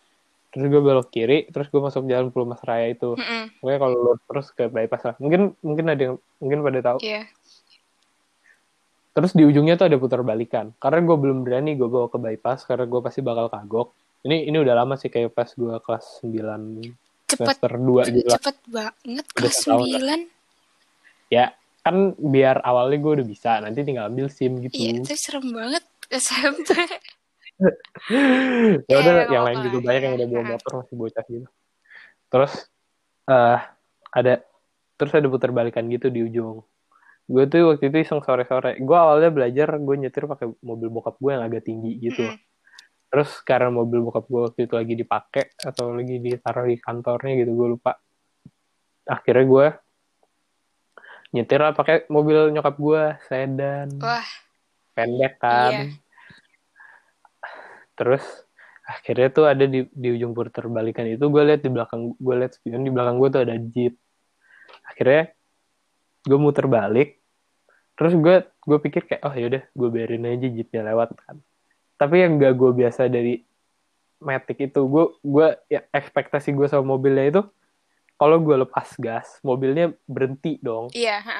terus 0.58 0.74
gue 0.74 0.82
belok 0.82 1.10
kiri 1.12 1.46
terus 1.52 1.68
gue 1.68 1.78
masuk 1.78 2.08
jalan 2.08 2.32
Pulau 2.32 2.48
Mas 2.48 2.64
Raya 2.64 2.90
itu. 2.90 3.14
Mm 3.14 3.46
pokoknya 3.58 3.80
kalau 3.82 3.98
lo 3.98 4.14
terus 4.22 4.48
ke 4.54 4.64
bypass 4.70 5.04
lah. 5.06 5.16
Mungkin 5.18 5.42
mungkin 5.66 5.86
ada 5.90 6.02
yang 6.02 6.16
mungkin 6.42 6.60
pada 6.62 6.80
tahu. 6.94 7.00
Yeah. 7.04 7.26
terus 9.18 9.34
di 9.34 9.42
ujungnya 9.50 9.82
tuh 9.82 9.90
ada 9.90 9.98
putar 9.98 10.22
balikan 10.22 10.78
karena 10.78 11.02
gue 11.02 11.18
belum 11.18 11.42
berani 11.42 11.74
gue 11.74 11.90
bawa 11.90 12.06
ke 12.06 12.22
bypass 12.22 12.70
karena 12.70 12.86
gue 12.86 13.02
pasti 13.02 13.26
bakal 13.26 13.50
kagok. 13.50 13.90
Ini 14.22 14.46
ini 14.46 14.58
udah 14.62 14.78
lama 14.78 14.94
sih 14.94 15.10
kayak 15.10 15.34
pas 15.34 15.50
gue 15.50 15.74
kelas 15.82 16.22
9 16.22 16.30
cepet, 17.26 17.58
semester 17.58 17.72
2 17.82 18.14
gitu 18.14 18.30
cepet 18.38 18.58
banget 18.70 19.26
kelas 19.34 19.56
sembilan. 19.66 20.20
Ya 21.34 21.50
kan 21.82 22.14
biar 22.14 22.62
awalnya 22.62 22.98
gue 23.02 23.12
udah 23.18 23.26
bisa 23.26 23.58
nanti 23.58 23.82
tinggal 23.82 24.14
ambil 24.14 24.30
sim 24.30 24.54
gitu. 24.62 24.78
Iya 24.78 25.02
itu 25.02 25.18
serem 25.18 25.50
banget 25.50 25.82
SMP 26.14 26.78
ya 28.90 28.96
udah 29.02 29.14
yeah, 29.26 29.34
yang 29.34 29.44
lain 29.46 29.60
juga 29.66 29.78
banyak 29.82 30.02
yang 30.06 30.16
udah 30.18 30.28
bawa 30.30 30.44
motor 30.56 30.72
masih 30.84 30.96
bocah 30.96 31.26
gitu. 31.26 31.48
Terus 32.30 32.54
uh, 33.26 33.60
ada 34.14 34.34
terus 34.98 35.14
ada 35.14 35.28
putar 35.30 35.50
balikan 35.50 35.86
gitu 35.90 36.14
di 36.14 36.26
ujung. 36.26 36.62
Gue 37.28 37.44
tuh 37.50 37.76
waktu 37.76 37.92
itu 37.92 37.98
iseng 38.08 38.22
sore-sore. 38.24 38.80
Gue 38.80 38.98
awalnya 38.98 39.34
belajar 39.34 39.76
gue 39.76 39.96
nyetir 40.00 40.30
pakai 40.30 40.48
mobil 40.64 40.88
bokap 40.88 41.18
gue 41.20 41.32
yang 41.34 41.44
agak 41.44 41.66
tinggi 41.66 41.98
gitu. 42.02 42.26
Mm. 42.28 42.40
terus 43.08 43.40
karena 43.48 43.72
mobil 43.72 44.04
bokap 44.04 44.28
gue 44.28 44.42
waktu 44.52 44.60
itu 44.68 44.76
lagi 44.76 44.94
dipakai 45.00 45.56
atau 45.64 45.96
lagi 45.96 46.20
ditaruh 46.20 46.68
di 46.68 46.76
kantornya 46.76 47.34
gitu 47.40 47.52
gue 47.56 47.68
lupa. 47.80 47.96
Akhirnya 49.08 49.46
gue 49.48 49.68
nyetir 51.32 51.60
lah 51.60 51.72
pakai 51.72 52.08
mobil 52.12 52.52
nyokap 52.52 52.76
gue 52.76 53.04
sedan 53.32 53.96
Wah. 54.00 54.28
pendek 54.92 55.40
kan. 55.40 55.72
Iya. 55.72 56.07
Terus 57.98 58.24
akhirnya 58.88 59.28
tuh 59.28 59.46
ada 59.52 59.68
di 59.68 59.84
di 59.92 60.08
ujung 60.16 60.32
putar 60.32 60.72
balikan 60.72 61.04
itu 61.04 61.28
gue 61.28 61.44
lihat 61.44 61.60
di 61.60 61.68
belakang 61.68 62.16
gue 62.16 62.36
lihat 62.40 62.56
spion 62.56 62.88
di 62.88 62.92
belakang 62.94 63.20
gue 63.20 63.30
tuh 63.36 63.42
ada 63.44 63.56
jeep. 63.60 64.00
Akhirnya 64.88 65.36
gue 66.24 66.40
muter 66.40 66.72
balik. 66.72 67.20
Terus 68.00 68.14
gue 68.16 68.36
gue 68.48 68.78
pikir 68.80 69.04
kayak 69.04 69.22
oh 69.28 69.36
yaudah 69.36 69.64
gue 69.68 69.90
biarin 69.92 70.24
aja 70.24 70.48
jeepnya 70.48 70.88
lewat 70.88 71.20
kan. 71.20 71.36
Tapi 72.00 72.16
yang 72.24 72.40
gak 72.40 72.54
gue 72.56 72.72
biasa 72.72 73.12
dari 73.12 73.44
Matic 74.24 74.72
itu 74.72 74.82
gue 74.88 75.06
gue 75.20 75.48
ya 75.68 75.84
ekspektasi 75.92 76.56
gue 76.56 76.72
sama 76.72 76.96
mobilnya 76.96 77.26
itu 77.28 77.42
kalau 78.18 78.42
gue 78.42 78.56
lepas 78.66 78.98
gas 78.98 79.44
mobilnya 79.44 79.92
berhenti 80.08 80.58
dong. 80.64 80.90
Iya 80.96 81.20
ha. 81.22 81.40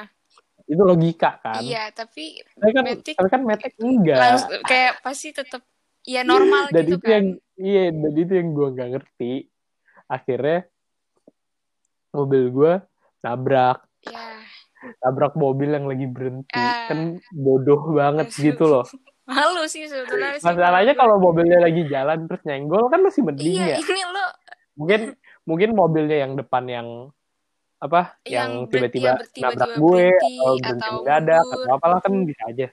itu 0.68 0.84
logika 0.84 1.40
kan. 1.40 1.64
Iya 1.64 1.88
tapi 1.96 2.44
tapi 2.44 2.70
kan 2.76 2.84
Matic, 2.84 3.14
tapi 3.16 3.30
kan 3.32 3.42
Matic 3.42 3.72
enggak. 3.80 4.18
langsung, 4.20 4.60
kayak 4.68 5.00
pasti 5.00 5.32
tetap 5.32 5.64
ya 6.08 6.24
normal 6.24 6.72
dan 6.72 6.88
gitu 6.88 6.96
itu 6.96 7.04
kan. 7.04 7.12
yang 7.12 7.26
iya 7.60 7.84
dan 7.92 8.12
itu 8.16 8.32
yang 8.32 8.48
gue 8.56 8.68
nggak 8.72 8.90
ngerti. 8.96 9.32
Akhirnya 10.08 10.64
mobil 12.16 12.42
gue 12.48 12.72
nabrak. 13.20 13.84
Ya 14.08 14.38
tabrak 15.02 15.34
mobil 15.34 15.74
yang 15.74 15.86
lagi 15.86 16.06
berhenti. 16.06 16.54
Uh, 16.54 16.86
kan 16.88 16.98
bodoh 17.34 17.82
banget 17.94 18.28
gitu 18.50 18.64
loh. 18.66 18.86
Malu 19.28 19.68
sih 19.68 19.84
sebetulnya 19.84 20.40
masalahnya 20.40 20.94
kalau 20.96 21.20
mobilnya 21.20 21.60
lagi 21.60 21.84
jalan 21.84 22.24
terus 22.24 22.40
nyenggol 22.48 22.88
kan 22.88 23.04
masih 23.04 23.20
mending 23.20 23.60
iya, 23.60 23.76
ya. 23.76 23.84
ini 23.84 24.02
lo 24.08 24.24
mungkin 24.80 25.00
mungkin 25.44 25.70
mobilnya 25.76 26.24
yang 26.24 26.32
depan 26.32 26.64
yang 26.64 26.88
apa 27.76 28.16
yang 28.24 28.64
tiba-tiba 28.72 29.20
nabrak 29.36 29.76
gue 29.76 30.06
atau 30.16 30.56
berhenti 30.56 30.88
mendadak 30.96 31.44
atau, 31.44 31.60
atau 31.60 31.76
apalah 31.76 31.98
kan 32.00 32.12
bisa 32.24 32.42
aja. 32.48 32.66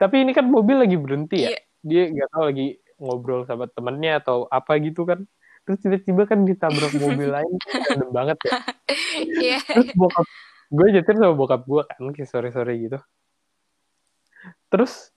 Tapi 0.00 0.24
ini 0.24 0.32
kan 0.32 0.48
mobil 0.48 0.80
lagi 0.80 0.96
berhenti 0.96 1.38
ya? 1.44 1.50
Iya. 1.52 1.60
Dia 1.82 2.08
nggak 2.08 2.30
tahu 2.30 2.44
lagi 2.48 2.68
ngobrol 3.02 3.42
sama 3.44 3.66
temennya 3.66 4.22
atau 4.22 4.46
apa 4.48 4.78
gitu 4.78 5.02
kan. 5.02 5.26
Terus 5.62 5.78
tiba-tiba 5.82 6.22
kan 6.26 6.42
ditabrak 6.42 6.94
mobil 6.98 7.28
lain 7.36 7.54
kan 7.66 8.08
banget 8.10 8.38
ya. 8.46 8.52
Yeah. 9.22 9.62
terus 9.62 9.94
bokap 9.94 10.26
gue 10.72 10.86
nyetir 10.88 11.14
sama 11.20 11.34
bokap 11.36 11.62
gue 11.68 11.82
kan 11.84 12.10
kayak 12.14 12.30
sore-sore 12.30 12.74
gitu. 12.78 12.98
Terus 14.70 15.12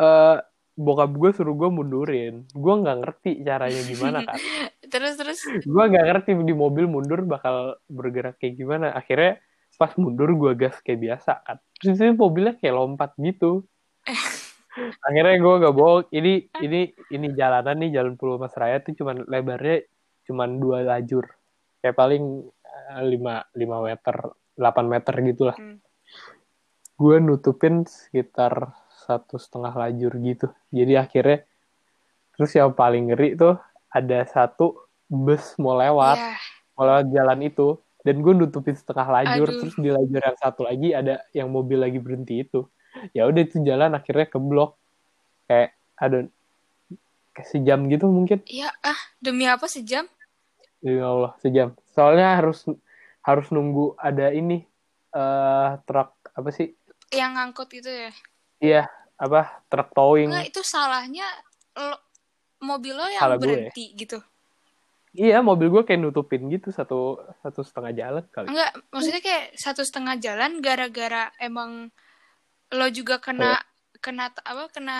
uh, 0.00 0.42
bokap 0.74 1.10
gue 1.14 1.30
suruh 1.32 1.54
gue 1.54 1.70
mundurin. 1.70 2.44
Gue 2.50 2.74
nggak 2.80 2.96
ngerti 3.04 3.30
caranya 3.44 3.82
gimana 3.86 4.18
kan. 4.26 4.36
Terus 4.94 5.18
terus? 5.18 5.42
Gue 5.66 5.84
nggak 5.90 6.06
ngerti 6.06 6.30
di 6.46 6.54
mobil 6.54 6.86
mundur 6.86 7.26
bakal 7.26 7.82
bergerak 7.90 8.38
kayak 8.38 8.54
gimana. 8.54 8.94
Akhirnya 8.94 9.42
pas 9.74 9.90
mundur 9.98 10.30
gue 10.38 10.52
gas 10.54 10.78
kayak 10.86 11.02
biasa 11.02 11.42
kan. 11.42 11.58
Terus 11.82 11.98
itu 11.98 12.14
mobilnya 12.14 12.54
kayak 12.54 12.78
lompat 12.78 13.10
gitu 13.18 13.66
akhirnya 15.06 15.36
gue 15.38 15.54
gak 15.62 15.74
bohong 15.74 16.04
ini 16.10 16.50
ini 16.58 16.90
ini 17.14 17.26
jalanan 17.38 17.78
nih 17.78 17.90
jalan 17.94 18.14
Pulau 18.18 18.42
Mas 18.42 18.54
Raya 18.58 18.82
tuh 18.82 18.94
cuman 18.98 19.22
lebarnya 19.26 19.86
cuman 20.26 20.58
dua 20.58 20.82
lajur 20.82 21.24
kayak 21.78 21.94
paling 21.94 22.48
eh, 22.64 23.02
lima 23.06 23.44
lima 23.54 23.78
meter 23.84 24.16
8 24.54 24.86
meter 24.86 25.14
gitulah 25.34 25.56
hmm. 25.58 25.78
gue 26.98 27.16
nutupin 27.18 27.86
sekitar 27.86 28.74
satu 29.04 29.36
setengah 29.36 29.74
lajur 29.74 30.12
gitu 30.22 30.48
jadi 30.70 31.04
akhirnya 31.06 31.44
terus 32.34 32.50
yang 32.54 32.74
paling 32.74 33.10
ngeri 33.12 33.38
tuh 33.38 33.58
ada 33.90 34.26
satu 34.26 34.90
bus 35.06 35.54
mau 35.60 35.78
lewat 35.78 36.18
yeah. 36.18 36.38
mau 36.74 36.84
lewat 36.86 37.06
jalan 37.14 37.40
itu 37.46 37.78
dan 38.04 38.20
gue 38.20 38.32
nutupin 38.36 38.74
setengah 38.74 39.06
lajur 39.22 39.48
Aduh. 39.48 39.60
terus 39.64 39.74
di 39.78 39.90
lajur 39.90 40.20
yang 40.20 40.38
satu 40.38 40.66
lagi 40.66 40.92
ada 40.92 41.22
yang 41.30 41.48
mobil 41.50 41.78
lagi 41.78 41.98
berhenti 41.98 42.42
itu 42.42 42.66
ya 43.16 43.26
udah 43.26 43.42
itu 43.42 43.60
jalan 43.62 43.92
akhirnya 43.94 44.26
ke 44.28 44.38
blok 44.38 44.78
kayak 45.50 45.74
ada 45.98 46.28
kayak 47.34 47.48
sejam 47.50 47.86
gitu 47.90 48.06
mungkin 48.06 48.42
iya 48.46 48.70
ah 48.82 48.98
demi 49.18 49.44
apa 49.46 49.66
sejam 49.66 50.06
ya 50.84 51.04
Allah 51.04 51.32
sejam 51.42 51.74
soalnya 51.90 52.38
harus 52.38 52.66
harus 53.24 53.48
nunggu 53.48 53.96
ada 53.96 54.30
ini 54.30 54.68
uh, 55.16 55.80
truk 55.88 56.12
apa 56.34 56.48
sih? 56.52 56.74
Yang 57.14 57.30
ngangkut 57.38 57.68
itu 57.72 57.90
ya? 57.90 58.12
Iya, 58.60 58.82
apa 59.16 59.64
truk 59.72 59.88
towing? 59.94 60.28
Enggak, 60.28 60.50
itu 60.50 60.60
salahnya 60.66 61.26
lo, 61.78 61.96
mobil 62.60 62.92
lo 62.92 63.06
yang 63.08 63.22
Salah 63.22 63.38
berhenti 63.40 63.94
gue. 63.94 63.98
gitu. 64.04 64.18
Iya, 65.14 65.40
mobil 65.46 65.70
gue 65.70 65.82
kayak 65.86 66.02
nutupin 66.02 66.50
gitu 66.50 66.74
satu 66.74 67.22
satu 67.40 67.62
setengah 67.62 67.92
jalan 67.94 68.24
kali. 68.34 68.50
Enggak, 68.50 68.70
maksudnya 68.90 69.22
kayak 69.22 69.54
satu 69.54 69.86
setengah 69.86 70.18
jalan 70.18 70.58
gara-gara 70.58 71.30
emang 71.38 71.94
lo 72.74 72.86
juga 72.90 73.22
kena 73.22 73.56
oh. 73.56 73.62
kena 74.02 74.28
apa 74.34 74.64
kena 74.74 74.98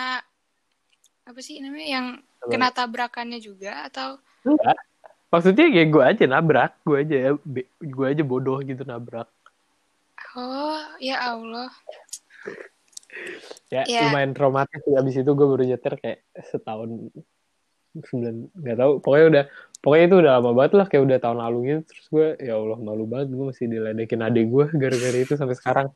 apa 1.25 1.39
sih 1.43 1.59
namanya 1.59 1.87
yang 1.99 2.07
kena 2.47 2.71
tabrakannya 2.71 3.41
juga 3.43 3.89
atau? 3.91 4.17
Enggak. 4.47 4.77
Maksudnya 5.33 5.67
kayak 5.67 5.89
gue 5.91 6.03
aja 6.05 6.23
nabrak 6.29 6.71
gue 6.87 6.97
aja 7.01 7.15
gue 7.81 8.05
aja 8.05 8.23
bodoh 8.23 8.61
gitu 8.63 8.87
nabrak. 8.87 9.27
Oh 10.37 10.81
ya 11.01 11.35
Allah. 11.35 11.69
Ya, 13.71 13.87
ya. 13.87 14.11
lumayan 14.11 14.35
traumatis 14.35 14.79
sih 14.83 14.95
abis 14.95 15.23
itu 15.23 15.31
gue 15.31 15.47
baru 15.47 15.63
nyetir 15.63 15.95
kayak 15.95 16.19
setahun 16.51 17.11
sembilan 17.95 18.35
nggak 18.51 18.75
tahu 18.75 18.91
pokoknya 18.99 19.25
udah 19.31 19.43
pokoknya 19.79 20.05
itu 20.11 20.15
udah 20.19 20.31
lama 20.35 20.51
banget 20.51 20.73
lah 20.75 20.85
kayak 20.91 21.03
udah 21.07 21.17
tahun 21.23 21.37
lalu 21.39 21.57
gitu 21.63 21.81
terus 21.87 22.05
gue 22.11 22.27
ya 22.43 22.53
Allah 22.59 22.79
malu 22.83 23.07
banget 23.07 23.31
gue 23.31 23.45
masih 23.47 23.65
diledekin 23.71 24.19
adik 24.19 24.51
gue 24.51 24.65
gara-gara 24.81 25.15
itu 25.15 25.33
sampai 25.39 25.55
sekarang 25.55 25.87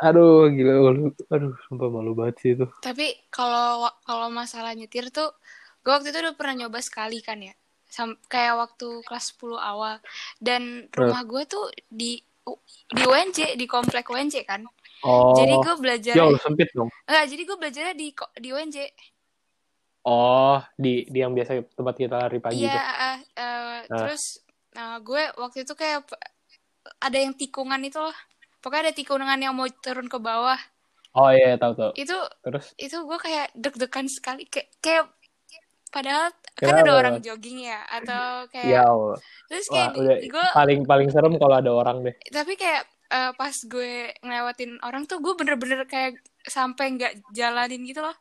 aduh 0.00 0.48
gila 0.48 0.72
aduh 1.30 1.54
sumpah 1.68 1.88
malu 1.92 2.16
banget 2.16 2.36
sih 2.40 2.50
itu. 2.56 2.66
Tapi 2.80 3.28
kalau 3.28 3.86
kalau 4.02 4.32
masalah 4.32 4.72
nyetir 4.72 5.12
tuh 5.12 5.30
gue 5.84 5.92
waktu 5.92 6.12
itu 6.12 6.18
udah 6.24 6.34
pernah 6.36 6.66
nyoba 6.66 6.80
sekali 6.80 7.20
kan 7.20 7.40
ya. 7.40 7.52
Sam 7.90 8.16
kayak 8.30 8.56
waktu 8.56 9.02
kelas 9.04 9.36
10 9.36 9.60
awal. 9.60 10.00
Dan 10.40 10.88
rumah 10.94 11.22
gue 11.26 11.42
tuh 11.44 11.68
di 11.90 12.18
di 12.90 13.02
UNJ 13.04 13.60
di 13.60 13.66
komplek 13.68 14.08
UNJ 14.08 14.48
kan. 14.48 14.64
Oh. 15.00 15.32
jadi 15.32 15.56
gue 15.56 15.74
belajar 15.80 16.12
jauh 16.12 16.36
sempit 16.36 16.68
dong. 16.76 16.92
Enggak 17.08 17.24
jadi 17.32 17.42
gue 17.48 17.56
belajarnya 17.56 17.94
di 17.96 18.08
di 18.36 18.48
UNJ 18.52 18.78
oh 20.04 20.58
di 20.76 21.04
di 21.08 21.18
yang 21.20 21.36
biasa 21.36 21.60
tempat 21.76 21.94
kita 21.96 22.16
lari 22.16 22.38
pagi 22.40 22.64
iya 22.64 22.80
uh, 22.80 23.18
uh, 23.36 23.78
nah. 23.84 23.98
terus 24.04 24.40
uh, 24.76 24.96
gue 25.04 25.22
waktu 25.36 25.68
itu 25.68 25.74
kayak 25.76 26.08
ada 27.00 27.18
yang 27.20 27.36
tikungan 27.36 27.80
itu 27.84 28.00
loh 28.00 28.16
pokoknya 28.60 28.90
ada 28.90 28.94
tikungan 28.96 29.40
yang 29.40 29.56
mau 29.56 29.68
turun 29.68 30.08
ke 30.08 30.18
bawah. 30.20 30.60
Oh 31.16 31.34
iya 31.34 31.58
tahu 31.58 31.74
tahu. 31.74 31.92
Itu 31.98 32.16
terus? 32.46 32.70
itu 32.78 32.96
gue 32.96 33.18
kayak 33.18 33.50
deg-degan 33.58 34.06
sekali. 34.06 34.46
Kayak 34.46 34.68
kayak 34.78 35.04
Padahal 35.90 36.30
kan 36.54 36.76
ada 36.86 36.92
orang 36.94 37.14
jogging 37.18 37.66
ya 37.66 37.82
atau 37.90 38.46
kayak 38.46 38.78
ya 38.78 38.86
terus 39.50 39.66
kayak 39.66 39.90
gue 40.30 40.46
paling 40.54 40.86
paling 40.86 41.10
serem 41.10 41.34
kalau 41.34 41.58
ada 41.58 41.70
orang 41.74 42.06
deh. 42.06 42.14
Tapi 42.30 42.54
kayak 42.54 42.86
uh, 43.10 43.34
pas 43.34 43.50
gue 43.50 44.14
ngelewatin 44.22 44.78
orang 44.86 45.10
tuh 45.10 45.18
gue 45.18 45.34
bener-bener 45.34 45.82
kayak 45.90 46.22
sampai 46.46 46.94
nggak 46.94 47.34
jalanin 47.34 47.82
gitu 47.82 48.06
loh. 48.06 48.14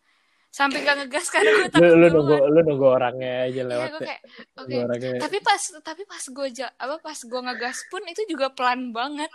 Sampai 0.50 0.82
gak 0.82 0.98
ngegas 0.98 1.30
karena 1.30 1.62
gue 1.62 1.70
takut 1.70 1.94
lu, 1.94 1.94
lu 1.94 2.08
nunggu 2.10 2.38
lu 2.50 2.60
nunggu 2.66 2.88
orangnya 2.90 3.46
aja 3.46 3.62
lewat 3.70 3.86
iya, 3.86 4.00
kayak 4.02 4.22
oke. 4.58 4.78
okay. 4.98 5.14
tapi 5.22 5.38
pas 5.46 5.62
tapi 5.86 6.04
pas 6.10 6.24
gue 6.26 6.48
apa 6.66 6.96
pas 7.06 7.20
gue 7.22 7.42
ngegas 7.46 7.78
pun 7.94 8.02
itu 8.10 8.26
juga 8.26 8.50
pelan 8.50 8.90
banget 8.90 9.30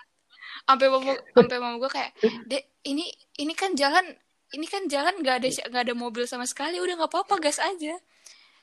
sampai 0.62 0.86
mau 0.86 1.00
sampai 1.34 1.58
mau 1.58 1.74
gue 1.82 1.90
kayak 1.90 2.10
dek 2.46 2.62
ini 2.86 3.10
ini 3.42 3.52
kan 3.58 3.74
jalan 3.74 4.06
ini 4.54 4.66
kan 4.70 4.86
jalan 4.86 5.18
nggak 5.18 5.36
ada 5.42 5.48
nggak 5.50 5.82
ada 5.90 5.94
mobil 5.98 6.24
sama 6.30 6.46
sekali 6.46 6.78
udah 6.78 6.94
nggak 6.94 7.10
apa-apa 7.10 7.34
gas 7.42 7.58
aja. 7.58 7.98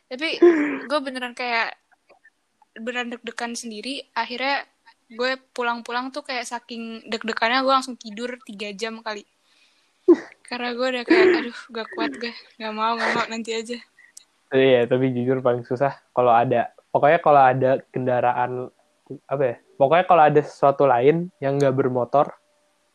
Tapi 0.07 0.39
gue 0.87 0.99
beneran 1.03 1.35
kayak 1.35 1.75
beneran 2.79 3.11
deg-degan 3.11 3.55
sendiri. 3.55 4.07
Akhirnya 4.15 4.63
gue 5.11 5.35
pulang-pulang 5.51 6.15
tuh 6.15 6.23
kayak 6.23 6.47
saking 6.47 7.11
deg-degannya 7.11 7.63
gue 7.63 7.73
langsung 7.75 7.99
tidur 7.99 8.39
tiga 8.47 8.71
jam 8.71 9.03
kali. 9.03 9.27
Karena 10.47 10.71
gue 10.75 10.87
udah 10.87 11.03
kayak 11.03 11.27
aduh 11.43 11.59
gak 11.75 11.87
kuat 11.95 12.11
gue 12.15 12.33
nggak 12.59 12.73
mau 12.75 12.95
nggak 12.95 13.11
mau 13.15 13.25
nanti 13.27 13.51
aja. 13.51 13.77
Iya 14.51 14.87
tapi 14.87 15.11
jujur 15.15 15.39
paling 15.39 15.63
susah 15.63 15.95
kalau 16.11 16.31
ada 16.31 16.71
pokoknya 16.91 17.19
kalau 17.23 17.41
ada 17.43 17.71
kendaraan 17.91 18.67
apa 19.27 19.43
ya 19.43 19.55
pokoknya 19.81 20.05
kalau 20.05 20.23
ada 20.29 20.41
sesuatu 20.45 20.85
lain 20.85 21.33
yang 21.41 21.57
nggak 21.57 21.73
bermotor 21.73 22.37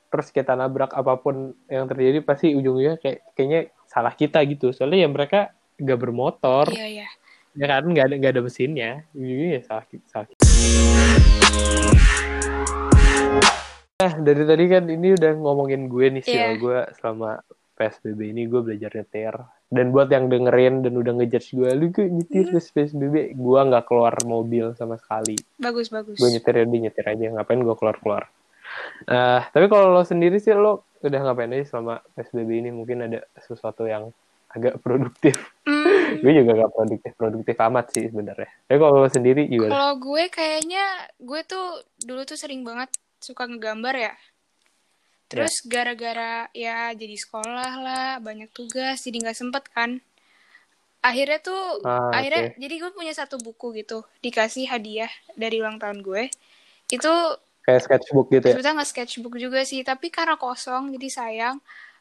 terus 0.07 0.31
kita 0.31 0.55
nabrak 0.55 0.95
apa 0.95 1.19
pun 1.19 1.51
yang 1.67 1.91
terjadi 1.91 2.23
pasti 2.23 2.55
ujungnya 2.55 2.95
kayak 3.03 3.27
kayaknya 3.35 3.75
salah 3.91 4.15
kita 4.15 4.39
gitu. 4.47 4.71
Soalnya 4.71 5.03
ya 5.03 5.09
mereka 5.11 5.41
gak 5.83 5.99
bermotor. 5.99 6.71
Iya 6.71 6.87
iya. 7.03 7.09
Ya 7.59 7.67
kan? 7.67 7.91
Nggak 7.91 8.05
ada 8.07 8.15
nggak 8.23 8.33
ada 8.39 8.43
mesinnya. 8.47 9.03
Ini 9.19 9.59
ya 9.59 9.61
salah 9.67 9.85
salah 10.07 10.27
Nah, 13.97 14.13
dari 14.21 14.45
tadi 14.45 14.65
kan 14.69 14.85
ini 14.93 15.17
udah 15.17 15.33
ngomongin 15.41 15.89
gue 15.89 16.07
nih 16.21 16.23
sih, 16.23 16.37
yeah. 16.37 16.53
gue 16.55 16.79
selama 17.01 17.41
PSBB 17.81 18.31
ini. 18.31 18.45
Gue 18.45 18.61
belajar 18.61 18.93
nyetir. 18.93 19.35
Dan 19.67 19.91
buat 19.91 20.07
yang 20.15 20.31
dengerin 20.31 20.87
dan 20.87 20.95
udah 20.95 21.19
ngejudge 21.19 21.59
gue, 21.59 21.71
lu 21.75 21.91
gue 21.91 22.07
nyetir 22.07 22.55
hmm. 22.55 22.71
PSBB, 22.71 23.35
gue 23.35 23.61
nggak 23.67 23.85
keluar 23.91 24.15
mobil 24.23 24.71
sama 24.79 24.95
sekali. 24.95 25.35
Bagus, 25.59 25.91
bagus. 25.91 26.23
Gue 26.23 26.31
nyetir 26.31 26.55
ya, 26.55 26.65
nyetir 26.65 27.03
aja, 27.03 27.27
ngapain 27.35 27.59
gue 27.59 27.75
keluar-keluar. 27.75 28.31
Uh, 29.11 29.43
tapi 29.51 29.67
kalau 29.67 29.91
lo 29.91 30.07
sendiri 30.07 30.39
sih, 30.39 30.55
lo 30.55 30.87
udah 31.03 31.21
ngapain 31.27 31.51
aja 31.51 31.75
selama 31.75 31.99
PSBB 32.15 32.51
ini? 32.63 32.71
Mungkin 32.71 33.11
ada 33.11 33.27
sesuatu 33.43 33.91
yang 33.91 34.15
agak 34.55 34.79
produktif. 34.85 35.37
Mm. 35.67 36.23
gue 36.23 36.33
juga 36.39 36.53
gak 36.63 36.73
produktif 36.73 37.13
produktif 37.19 37.57
amat 37.67 37.87
sih 37.91 38.07
sebenarnya. 38.07 38.47
Tapi 38.71 38.79
kalau 38.79 39.03
lo 39.03 39.11
sendiri 39.11 39.51
juga. 39.51 39.75
Kalau 39.75 39.93
gue 39.99 40.25
kayaknya 40.31 41.11
gue 41.19 41.41
tuh 41.43 41.83
dulu 42.07 42.23
tuh 42.23 42.39
sering 42.39 42.63
banget 42.63 42.95
suka 43.19 43.51
ngegambar 43.51 43.95
ya. 43.99 44.15
Terus 45.27 45.55
ya. 45.63 45.67
gara-gara 45.67 46.47
ya. 46.55 46.91
ya 46.91 46.99
jadi 46.99 47.17
sekolah 47.19 47.73
lah, 47.83 48.11
banyak 48.23 48.51
tugas, 48.55 49.03
jadi 49.03 49.27
nggak 49.27 49.39
sempet 49.39 49.65
kan. 49.75 49.99
Akhirnya 51.03 51.39
tuh, 51.39 51.83
ah, 51.87 52.11
akhirnya 52.11 52.51
okay. 52.51 52.59
jadi 52.59 52.75
gue 52.83 52.91
punya 52.95 53.15
satu 53.15 53.39
buku 53.39 53.79
gitu, 53.79 54.03
dikasih 54.23 54.67
hadiah 54.67 55.11
dari 55.39 55.63
ulang 55.63 55.79
tahun 55.79 56.03
gue. 56.03 56.31
Itu 56.91 57.11
kayak 57.67 57.83
sketchbook 57.83 58.31
gitu 58.31 58.47
ya? 58.47 58.55
Sebetulnya 58.55 58.75
nggak 58.83 58.91
sketchbook 58.91 59.35
juga 59.39 59.61
sih, 59.67 59.83
tapi 59.83 60.11
karena 60.11 60.39
kosong 60.39 60.95
jadi 60.95 61.09
sayang. 61.11 61.57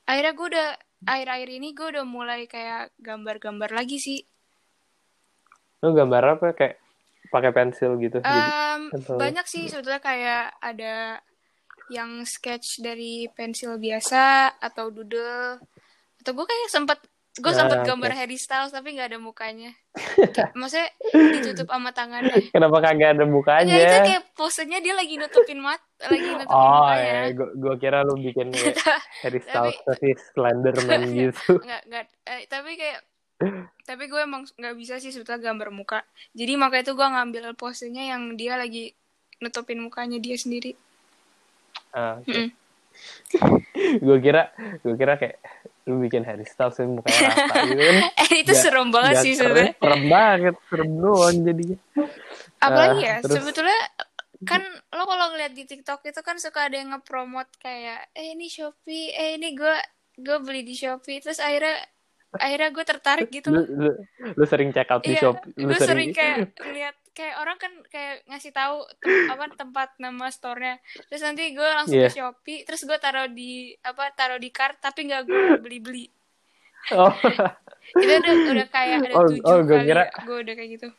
Akhirnya 0.05 0.33
gue 0.37 0.47
udah 0.53 0.69
akhir-akhir 1.05 1.49
ini 1.49 1.69
gue 1.73 1.87
udah 1.97 2.05
mulai 2.05 2.49
kayak 2.49 2.93
gambar-gambar 3.01 3.73
lagi 3.73 3.97
sih. 3.97 4.21
Lu 5.81 5.93
gambar 5.93 6.37
apa 6.37 6.53
kayak 6.53 6.81
pakai 7.29 7.51
pensil 7.53 7.97
gitu? 8.01 8.21
Um, 8.21 8.93
Jadi, 8.93 9.17
banyak 9.17 9.45
sih 9.49 9.65
sebetulnya 9.69 10.01
kayak 10.01 10.53
ada 10.61 11.21
yang 11.89 12.25
sketch 12.25 12.81
dari 12.81 13.29
pensil 13.33 13.77
biasa 13.77 14.57
atau 14.57 14.89
doodle. 14.89 15.61
Atau 16.21 16.31
gue 16.33 16.45
kayak 16.45 16.69
sempet 16.71 16.99
gue 17.35 17.51
nah, 17.51 17.67
sempet 17.67 17.83
gambar 17.83 18.15
okay. 18.15 18.19
Harry 18.23 18.39
Styles 18.39 18.71
tapi 18.71 18.95
nggak 18.95 19.11
ada 19.11 19.19
mukanya. 19.19 19.75
Maksudnya 20.59 20.87
ditutup 21.03 21.67
sama 21.67 21.91
tangannya. 21.91 22.47
Kenapa 22.47 22.79
kagak 22.79 23.19
ada 23.19 23.25
mukanya? 23.27 23.75
Nggak, 23.75 23.83
itu 23.83 23.97
kayak 24.07 24.23
posenya 24.39 24.79
dia 24.79 24.95
lagi 24.95 25.19
nutupin 25.19 25.59
mat 25.59 25.83
lagi 25.99 26.27
nutupin 26.31 26.55
oh 26.55 26.91
ya 26.91 27.31
gue 27.35 27.75
kira 27.79 28.03
lu 28.03 28.19
bikin 28.19 28.51
Harry 29.23 29.39
Styles 29.43 29.79
tapi 29.83 30.15
Slenderman 30.31 31.01
gitu. 31.19 31.59
nggak 31.59 31.81
nggak 31.91 32.03
eh, 32.27 32.47
tapi 32.47 32.71
kayak 32.79 32.99
tapi 33.83 34.03
gue 34.07 34.21
emang 34.23 34.47
nggak 34.47 34.75
bisa 34.79 34.95
sih 35.03 35.11
sebetulnya 35.11 35.51
gambar 35.51 35.75
muka. 35.75 36.07
Jadi 36.31 36.55
makanya 36.55 36.87
itu 36.87 36.93
gue 36.95 37.07
ngambil 37.07 37.43
posenya 37.59 38.15
yang 38.15 38.39
dia 38.39 38.55
lagi 38.55 38.95
nutupin 39.43 39.83
mukanya 39.83 40.23
dia 40.23 40.39
sendiri 40.39 40.79
ah, 41.95 42.19
okay. 42.19 42.51
mm 42.51 42.65
gue 43.99 44.17
kira 44.23 44.55
gue 44.81 44.95
kira 44.95 45.19
kayak 45.19 45.37
lu 45.85 46.01
bikin 46.01 46.25
Harry 46.25 46.47
Styles 46.49 46.79
yang 46.81 46.97
mukanya 46.97 47.29
rata 47.29 47.55
gitu 47.69 47.83
kan. 47.83 47.95
Eh 48.25 48.31
itu 48.41 48.53
gak, 48.55 48.61
serem 48.63 48.87
banget 48.89 49.15
sih 49.21 49.33
sebenarnya. 49.37 49.73
serem 49.77 50.03
banget 50.09 50.55
serem 50.65 50.91
doang 50.97 51.37
jadinya. 51.45 51.77
Apalagi 52.57 53.01
uh, 53.03 53.05
ya 53.05 53.15
terus... 53.21 53.33
sebetulnya 53.37 53.81
kan 54.45 54.61
lo 54.93 55.03
kalau 55.05 55.25
ngeliat 55.33 55.53
di 55.53 55.63
TikTok 55.69 56.01
itu 56.09 56.21
kan 56.25 56.41
suka 56.41 56.69
ada 56.69 56.75
yang 56.81 56.89
ngepromot 56.97 57.45
kayak 57.61 58.09
eh 58.17 58.33
ini 58.33 58.49
Shopee 58.49 59.13
eh 59.13 59.37
ini 59.37 59.53
gue 59.53 59.75
gue 60.17 60.37
beli 60.41 60.65
di 60.65 60.73
Shopee. 60.73 61.21
Terus 61.21 61.37
akhirnya 61.37 61.77
akhirnya 62.33 62.69
gue 62.73 62.85
tertarik 62.87 63.29
gitu. 63.29 63.53
Lu, 63.53 63.61
lu, 63.61 63.91
lu 64.33 64.45
sering 64.49 64.73
check 64.73 64.89
out 64.89 65.05
di 65.05 65.13
iya, 65.13 65.21
shop 65.21 65.37
lu 65.53 65.69
gue 65.69 65.77
sering, 65.77 65.85
sering 65.85 66.09
kayak 66.17 66.37
lihat 66.73 66.95
kayak 67.15 67.35
orang 67.39 67.57
kan 67.57 67.71
kayak 67.87 68.27
ngasih 68.27 68.51
tahu 68.51 68.83
tem 68.99 69.31
apa 69.33 69.55
tempat 69.55 69.89
nama 69.97 70.27
store-nya. 70.27 70.83
Terus 71.07 71.23
nanti 71.23 71.55
gue 71.55 71.63
langsung 71.63 71.95
yeah. 71.95 72.11
ke 72.11 72.19
Shopee 72.19 72.67
terus 72.67 72.83
gue 72.83 72.97
taruh 72.99 73.31
di 73.31 73.71
apa 73.81 74.11
taruh 74.13 74.37
di 74.37 74.51
cart 74.51 74.83
tapi 74.83 75.07
nggak 75.07 75.23
gue 75.23 75.41
beli 75.63 75.79
beli 75.79 76.05
oh. 76.93 77.13
itu 78.01 78.13
udah 78.13 78.33
udah 78.53 78.67
kayak 78.69 78.95
ada 79.01 79.09
oh, 79.17 79.25
tujuh 79.29 79.41
oh, 79.47 79.57
gue 79.63 79.77
kali 79.79 79.87
kira, 79.89 80.03
gue 80.11 80.37
udah 80.45 80.53
kayak 80.53 80.69
gitu. 80.77 80.89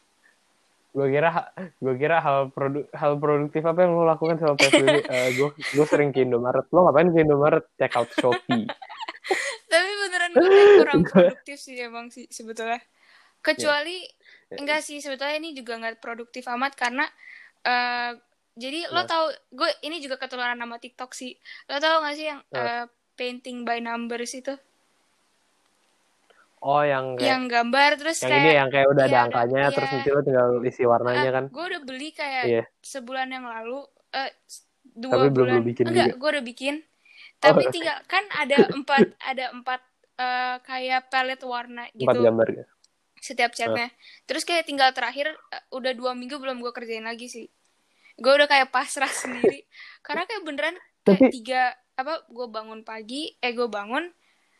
Gue 0.96 1.06
kira 1.12 1.28
gue 1.76 1.94
kira 2.00 2.16
hal 2.24 2.38
produ 2.50 2.80
hal 2.96 3.12
produktif 3.20 3.62
apa 3.68 3.84
yang 3.84 3.92
lo 3.94 4.08
lakukan 4.08 4.40
sama 4.40 4.54
PSBB 4.56 5.04
uh, 5.04 5.28
gue 5.38 5.48
gue 5.52 5.86
sering 5.86 6.10
ke 6.10 6.24
Indomaret. 6.24 6.66
Lo 6.72 6.88
ngapain 6.88 7.12
ke 7.12 7.20
Indomaret? 7.20 7.64
Check 7.76 7.94
out 7.94 8.08
Shopee. 8.16 8.64
Tapi 9.70 9.88
beneran 10.08 10.30
gue 10.32 10.48
kurang 10.80 11.02
produktif 11.04 11.58
sih 11.60 11.76
emang 11.78 12.08
sih 12.08 12.26
sebetulnya. 12.32 12.80
Kecuali 13.44 14.02
yeah. 14.02 14.25
Enggak 14.54 14.80
sih 14.84 15.02
sebetulnya 15.02 15.42
ini 15.42 15.50
juga 15.56 15.74
nggak 15.78 15.98
produktif 15.98 16.46
amat 16.46 16.78
karena 16.78 17.06
uh, 17.66 18.14
jadi 18.56 18.88
lo 18.88 19.04
tau 19.04 19.28
gue 19.52 19.68
ini 19.84 20.00
juga 20.00 20.16
ketularan 20.16 20.56
nama 20.56 20.80
TikTok 20.80 21.12
sih. 21.12 21.36
Lo 21.68 21.76
tau 21.76 22.00
gak 22.00 22.16
sih 22.16 22.32
yang 22.32 22.40
uh, 22.56 22.88
painting 23.12 23.68
by 23.68 23.84
numbers 23.84 24.32
itu? 24.32 24.56
Oh 26.64 26.80
yang 26.80 27.20
kayak, 27.20 27.28
yang 27.28 27.42
gambar 27.52 27.90
terus 28.00 28.16
yang 28.24 28.32
kayak 28.32 28.42
ini 28.42 28.50
yang 28.56 28.68
kayak 28.72 28.88
udah 28.88 29.04
ya, 29.04 29.10
ada 29.12 29.18
angkanya 29.28 29.58
ya, 29.60 29.68
terus 29.76 29.90
nanti 29.92 30.08
lo 30.08 30.20
tinggal 30.24 30.48
isi 30.64 30.82
warnanya 30.88 31.28
uh, 31.28 31.34
kan? 31.36 31.44
Gue 31.52 31.64
udah 31.68 31.80
beli 31.84 32.08
kayak 32.16 32.44
yeah. 32.48 32.64
sebulan 32.80 33.28
yang 33.28 33.44
lalu 33.44 33.84
uh, 34.16 34.30
dua 34.96 35.12
Tapi 35.20 35.28
bulan. 35.36 35.60
belum 35.60 35.62
bikin 35.68 35.84
enggak 35.92 36.16
gue 36.16 36.28
udah 36.32 36.44
bikin. 36.48 36.74
Tapi 37.36 37.60
oh, 37.60 37.68
tinggal 37.68 37.96
kan 38.08 38.24
ada 38.32 38.56
empat 38.80 39.04
ada 39.20 39.44
empat 39.52 39.80
uh, 40.16 40.56
kayak 40.64 41.12
palette 41.12 41.44
warna 41.44 41.92
gitu. 41.92 42.08
empat 42.08 42.24
gambar 42.24 42.46
ya 42.56 42.64
setiap 43.20 43.52
chatnya. 43.56 43.88
Uh. 43.88 43.92
terus 44.28 44.42
kayak 44.44 44.68
tinggal 44.68 44.92
terakhir 44.92 45.32
uh, 45.32 45.64
udah 45.74 45.92
dua 45.96 46.12
minggu 46.12 46.36
belum 46.36 46.60
gue 46.60 46.72
kerjain 46.72 47.04
lagi 47.04 47.28
sih. 47.28 47.46
Gue 48.16 48.32
udah 48.36 48.48
kayak 48.48 48.72
pasrah 48.72 49.10
sendiri. 49.24 49.64
Karena 50.04 50.24
kayak 50.28 50.42
beneran 50.44 50.76
kayak 51.04 51.20
tapi... 51.20 51.32
tiga 51.32 51.74
apa 51.96 52.28
gue 52.28 52.46
bangun 52.52 52.84
pagi 52.84 53.32
eh 53.40 53.56
gue 53.56 53.72
bangun 53.72 54.12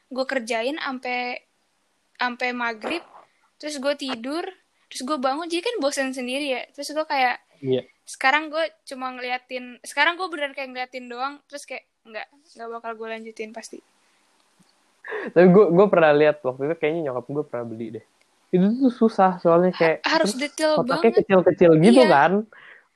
gue 0.09 0.25
kerjain 0.25 0.81
sampai 0.81 1.45
sampai 2.16 2.49
maghrib 2.57 3.05
terus 3.61 3.77
gue 3.77 3.95
tidur 3.97 4.45
terus 4.88 5.03
gue 5.03 5.19
bangun. 5.19 5.47
Jadi 5.51 5.62
kan 5.62 5.77
bosan 5.83 6.14
sendiri 6.14 6.47
ya. 6.57 6.62
Terus 6.73 6.95
gue 6.95 7.07
kayak 7.07 7.37
yeah. 7.61 7.85
sekarang 8.07 8.49
gue 8.49 8.64
cuma 8.87 9.12
ngeliatin 9.12 9.83
sekarang 9.85 10.16
gue 10.16 10.27
beneran 10.31 10.57
kayak 10.57 10.71
ngeliatin 10.73 11.07
doang. 11.11 11.35
Terus 11.51 11.66
kayak 11.69 11.85
nggak 12.07 12.27
nggak 12.57 12.69
bakal 12.71 12.92
gue 12.95 13.09
lanjutin 13.19 13.51
pasti. 13.51 13.83
Tapi 15.07 15.47
gue 15.55 15.64
gue 15.71 15.87
pernah 15.87 16.11
lihat 16.11 16.42
waktu 16.42 16.66
itu 16.66 16.75
kayaknya 16.83 17.11
nyokap 17.11 17.27
gue 17.31 17.45
pernah 17.47 17.66
beli 17.66 17.88
deh 17.95 18.07
itu 18.54 18.66
tuh 18.78 18.92
susah 18.94 19.42
soalnya 19.42 19.74
kayak 19.74 20.06
harus 20.06 20.38
detail 20.38 20.82
banget. 20.87 21.22
kecil-kecil 21.22 21.76
gitu 21.82 22.02
iya. 22.06 22.11
kan. 22.11 22.32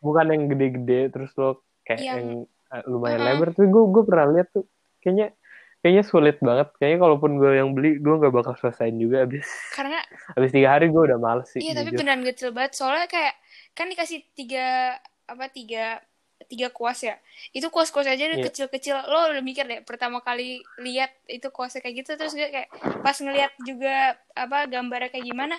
Bukan 0.00 0.26
yang 0.32 0.42
gede-gede 0.48 1.00
terus 1.12 1.30
lo 1.36 1.66
kayak 1.84 2.00
yang, 2.00 2.18
yang 2.18 2.28
uh, 2.70 2.82
lumayan 2.86 3.20
uh 3.20 3.24
-huh. 3.26 3.28
lebar. 3.34 3.48
Tuh 3.52 3.66
gue 3.66 3.84
gue 3.90 4.02
pernah 4.06 4.26
lihat 4.30 4.48
tuh 4.54 4.64
kayaknya 5.02 5.34
kayaknya 5.82 6.04
sulit 6.06 6.36
banget. 6.38 6.68
Kayaknya 6.78 6.98
kalaupun 7.02 7.30
gue 7.36 7.50
yang 7.52 7.70
beli 7.74 7.98
gue 7.98 8.14
nggak 8.14 8.34
bakal 8.34 8.54
selesaiin 8.56 8.96
juga 8.96 9.26
abis 9.26 9.46
karena 9.74 9.98
abis 10.38 10.50
tiga 10.54 10.68
hari 10.78 10.86
gue 10.88 11.02
udah 11.02 11.18
males 11.18 11.50
sih 11.50 11.60
iya 11.60 11.74
tapi 11.74 11.90
beneran 11.92 12.22
kecil 12.22 12.54
banget. 12.54 12.78
Soalnya 12.78 13.10
kayak 13.10 13.34
kan 13.74 13.90
dikasih 13.90 14.22
tiga 14.32 14.96
apa 15.30 15.46
tiga 15.50 16.02
tiga 16.48 16.72
kuas 16.72 17.04
ya. 17.04 17.16
Itu 17.52 17.68
kuas 17.68 17.92
kuas 17.92 18.08
aja 18.08 18.30
udah 18.30 18.40
yeah. 18.40 18.46
kecil 18.48 18.66
kecil 18.72 18.96
lo 18.96 19.28
udah 19.34 19.44
mikir 19.44 19.66
deh 19.66 19.80
pertama 19.84 20.24
kali 20.24 20.64
lihat 20.80 21.12
itu 21.28 21.50
kuasnya 21.52 21.84
kayak 21.84 22.04
gitu 22.04 22.10
terus 22.16 22.32
gue 22.32 22.48
kayak 22.48 22.68
pas 23.04 23.16
ngelihat 23.18 23.52
juga 23.66 24.16
apa 24.32 24.70
gambarnya 24.70 25.12
kayak 25.12 25.26
gimana 25.26 25.56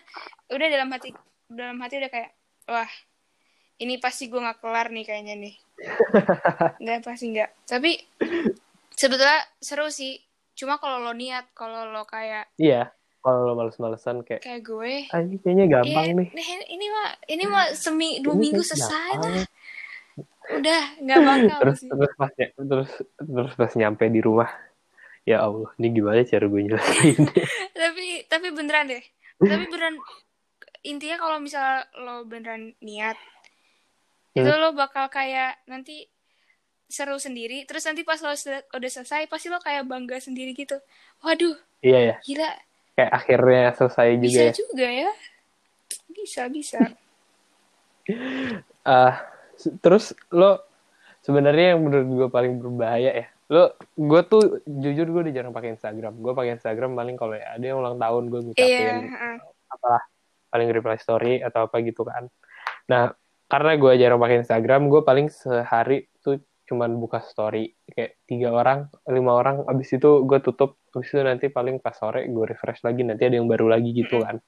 udah 0.49 0.67
dalam 0.71 0.89
hati 0.89 1.09
dalam 1.51 1.77
hati 1.83 2.01
udah 2.01 2.11
kayak 2.11 2.31
wah 2.65 2.91
ini 3.81 3.97
pasti 3.97 4.29
gue 4.29 4.37
nggak 4.37 4.61
kelar 4.61 4.87
nih 4.93 5.05
kayaknya 5.05 5.35
nih. 5.41 5.55
Nggak 6.85 7.01
pasti 7.01 7.33
nggak. 7.33 7.49
Tapi 7.65 7.97
sebetulnya 8.93 9.41
seru 9.57 9.89
sih. 9.89 10.21
Cuma 10.53 10.77
kalau 10.77 11.01
lo 11.01 11.17
niat 11.17 11.49
kalau 11.57 11.89
lo 11.89 12.05
kayak 12.05 12.53
iya 12.61 12.93
kalau 13.21 13.49
lo 13.49 13.53
males-malesan 13.53 14.25
kayak 14.25 14.41
kayak 14.41 14.61
gue 14.65 15.09
ah, 15.13 15.21
ini 15.21 15.37
kayaknya 15.41 15.65
gampang 15.69 16.05
iya, 16.09 16.13
nih. 16.17 16.29
ini 16.73 16.85
mah 16.89 17.09
ini 17.29 17.43
mah 17.45 17.65
semi 17.77 18.09
dua 18.25 18.33
minggu 18.33 18.65
selesai 18.65 19.11
lah 19.21 19.45
udah 20.59 20.81
nggak 20.99 21.19
bakal 21.23 21.57
terus 21.63 21.79
sih. 21.79 21.89
terus 21.89 22.11
pas 22.19 22.31
terus 22.35 22.91
terus 23.15 23.53
pas 23.55 23.71
nyampe 23.77 24.05
di 24.11 24.19
rumah 24.19 24.49
ya 25.21 25.45
allah 25.45 25.69
ini 25.77 25.87
gimana 25.93 26.25
cara 26.25 26.45
gue 26.49 26.61
nyelesain 26.65 27.21
tapi 27.81 28.05
tapi 28.29 28.47
beneran 28.53 28.89
deh. 28.89 29.03
Tapi 29.41 29.63
beneran 29.69 29.95
intinya 30.85 31.17
kalau 31.17 31.37
misal 31.41 31.85
lo 32.01 32.25
beneran 32.25 32.73
niat 32.81 33.17
hmm. 34.33 34.41
itu 34.41 34.51
lo 34.53 34.73
bakal 34.73 35.09
kayak 35.09 35.61
nanti 35.69 36.05
seru 36.89 37.17
sendiri. 37.17 37.65
Terus 37.65 37.85
nanti 37.89 38.01
pas 38.05 38.21
lo 38.21 38.33
udah 38.73 38.89
selesai 38.91 39.25
pasti 39.29 39.47
lo 39.49 39.57
kayak 39.61 39.85
bangga 39.85 40.17
sendiri 40.21 40.53
gitu. 40.53 40.77
Waduh 41.25 41.57
iya 41.81 42.13
ya 42.13 42.15
gila. 42.21 42.49
Kayak 42.97 43.11
akhirnya 43.17 43.63
selesai 43.77 44.07
juga 44.17 44.25
bisa 44.25 44.41
ya. 44.41 44.53
juga 44.53 44.87
ya. 44.89 45.11
Bisa 46.11 46.41
bisa. 46.49 46.79
Uh, 48.85 49.13
terus 49.81 50.15
lo 50.33 50.63
sebenarnya 51.21 51.75
yang 51.77 51.85
menurut 51.85 52.07
gue 52.09 52.27
paling 52.33 52.57
berbahaya 52.57 53.11
ya 53.13 53.27
lo 53.51 53.75
gue 53.99 54.21
tuh 54.31 54.63
jujur 54.63 55.11
gue 55.11 55.21
udah 55.27 55.33
jarang 55.35 55.51
pakai 55.51 55.75
Instagram. 55.75 56.23
Gue 56.23 56.31
pakai 56.31 56.55
Instagram 56.55 56.95
paling 56.95 57.19
kalau 57.19 57.35
ya 57.35 57.59
ada 57.59 57.65
yang 57.67 57.83
ulang 57.83 57.99
tahun 57.99 58.23
gue 58.31 58.39
ngucapin 58.47 59.11
yeah. 59.11 59.35
apalah 59.67 60.03
paling 60.47 60.71
reply 60.71 60.95
story 60.95 61.43
atau 61.43 61.67
apa 61.67 61.83
gitu 61.83 62.07
kan. 62.07 62.31
Nah 62.87 63.11
karena 63.51 63.75
gue 63.75 63.91
jarang 63.99 64.23
pakai 64.23 64.47
Instagram 64.47 64.87
gue 64.87 65.03
paling 65.03 65.27
sehari 65.27 66.07
tuh 66.23 66.39
cuman 66.63 66.95
buka 66.95 67.19
story. 67.27 67.75
Kayak 67.91 68.23
tiga 68.23 68.55
orang 68.55 68.87
lima 69.11 69.35
orang 69.35 69.67
abis 69.67 69.99
itu 69.99 70.23
gue 70.23 70.39
tutup. 70.39 70.79
Abis 70.95 71.11
itu 71.11 71.19
nanti 71.19 71.51
paling 71.51 71.83
pas 71.83 71.91
sore 71.91 72.31
gue 72.31 72.45
refresh 72.47 72.87
lagi 72.87 73.03
nanti 73.03 73.27
ada 73.27 73.35
yang 73.35 73.51
baru 73.51 73.67
lagi 73.67 73.91
gitu 73.91 74.23
kan. 74.23 74.39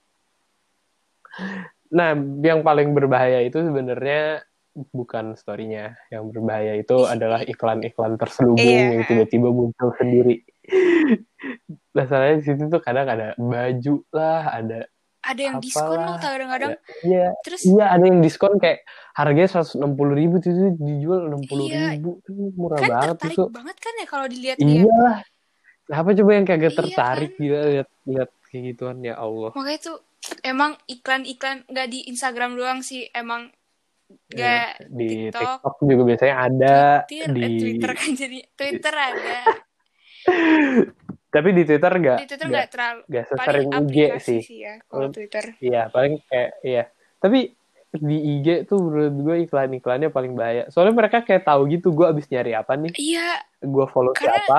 Nah 1.91 2.15
yang 2.39 2.63
paling 2.63 2.95
berbahaya 2.95 3.43
itu 3.43 3.60
sebenarnya 3.60 4.47
bukan 4.73 5.38
storynya 5.38 5.93
yang 6.09 6.33
berbahaya 6.33 6.77
itu 6.81 7.05
adalah 7.05 7.45
iklan-iklan 7.45 8.17
terselubung 8.17 8.65
yeah. 8.65 8.97
yang 8.97 9.05
tiba-tiba 9.05 9.49
muncul 9.53 9.93
sendiri. 10.01 10.41
Masalahnya 11.93 12.41
di 12.41 12.45
situ 12.49 12.63
tuh 12.73 12.81
kadang 12.81 13.05
ada 13.05 13.38
baju 13.38 13.95
lah, 14.09 14.49
ada 14.49 14.89
ada 15.23 15.39
yang 15.39 15.57
apalah. 15.57 15.63
diskon 15.63 15.99
loh 16.03 16.17
kadang-kadang. 16.19 16.71
Iya. 17.05 17.27
Terus 17.47 17.62
iya 17.63 17.86
ada 17.95 18.03
yang 18.03 18.19
diskon 18.19 18.53
kayak 18.59 18.83
harganya 19.15 19.47
seratus 19.47 19.73
enam 19.79 19.95
puluh 19.95 20.13
ribu 20.17 20.41
itu 20.43 20.51
dijual 20.75 21.31
enam 21.31 21.41
puluh 21.47 21.71
iya. 21.71 21.95
ribu 21.95 22.19
murah 22.59 22.77
kan 22.81 22.89
banget 22.91 23.17
itu. 23.31 23.43
banget 23.47 23.77
kan 23.79 23.93
ya 23.95 24.07
kalau 24.09 24.25
dilihat 24.27 24.57
Iya. 24.59 25.23
Apa 25.93 26.09
coba 26.15 26.31
yang 26.36 26.45
kagak 26.47 26.73
iya, 26.73 26.79
tertarik 26.79 27.31
kan? 27.36 27.43
gitu 27.43 27.55
lihat 27.55 27.89
lihat 28.09 28.29
kayak 28.51 28.63
gituan 28.73 28.97
ya 28.99 29.15
Allah. 29.15 29.51
Makanya 29.55 29.79
tuh 29.79 29.97
emang 30.43 30.75
iklan-iklan 30.91 31.67
nggak 31.71 31.88
di 31.88 31.99
Instagram 32.12 32.59
doang 32.59 32.79
sih 32.83 33.07
emang 33.15 33.51
Gak 34.30 34.39
iya, 34.39 34.88
di 34.89 35.08
TikTok, 35.30 35.41
TikTok 35.62 35.76
juga 35.86 36.04
biasanya 36.10 36.36
ada 36.36 36.78
Twitter, 37.06 37.30
di 37.34 37.41
eh, 37.41 37.52
Twitter 37.60 37.91
kan 37.93 38.10
jadi 38.13 38.39
Twitter 38.60 38.93
ada. 38.93 39.38
Tapi 41.34 41.49
di 41.49 41.63
Twitter 41.65 41.93
gak 41.97 42.17
Di 42.21 42.28
Twitter 42.30 42.47
gak, 42.54 42.67
terlalu 42.69 43.02
gak 43.10 43.26
sesering 43.26 43.69
IG 43.73 43.97
sih. 44.21 44.41
sih 44.45 44.60
ya, 44.62 44.76
kalau 44.86 45.10
Twitter. 45.10 45.45
Iya, 45.58 45.82
paling 45.89 46.13
kayak 46.30 46.52
iya. 46.62 46.84
Tapi 47.17 47.39
di 47.93 48.17
IG 48.38 48.65
tuh 48.65 48.82
menurut 48.82 49.15
gue 49.21 49.36
iklan-iklannya 49.45 50.10
paling 50.10 50.34
bahaya. 50.34 50.65
Soalnya 50.73 50.97
mereka 50.97 51.21
kayak 51.21 51.45
tahu 51.45 51.69
gitu 51.69 51.93
gue 51.93 52.06
abis 52.10 52.26
nyari 52.30 52.58
apa 52.58 52.73
nih. 52.73 52.93
Iya. 52.97 53.30
Gue 53.62 53.86
follow 53.89 54.13
Karena 54.17 54.41
siapa. 54.41 54.58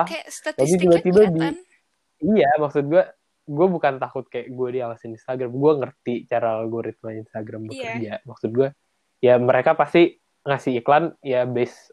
Tapi 0.55 0.73
tiba-tiba 0.79 1.21
di 1.31 1.43
Iya, 2.23 2.47
maksud 2.63 2.87
gue 2.87 3.03
gue 3.45 3.67
bukan 3.69 4.01
takut 4.01 4.25
kayak 4.31 4.47
gue 4.55 4.69
diawasin 4.79 5.19
Instagram. 5.19 5.51
Gue 5.51 5.71
ngerti 5.83 6.13
cara 6.31 6.63
algoritma 6.63 7.11
Instagram 7.11 7.67
iya. 7.67 7.69
bekerja. 7.69 7.99
Iya. 7.99 8.15
Maksud 8.23 8.49
gue 8.55 8.67
ya 9.25 9.41
mereka 9.41 9.73
pasti 9.73 10.21
ngasih 10.45 10.85
iklan 10.85 11.17
ya 11.25 11.49
base 11.49 11.89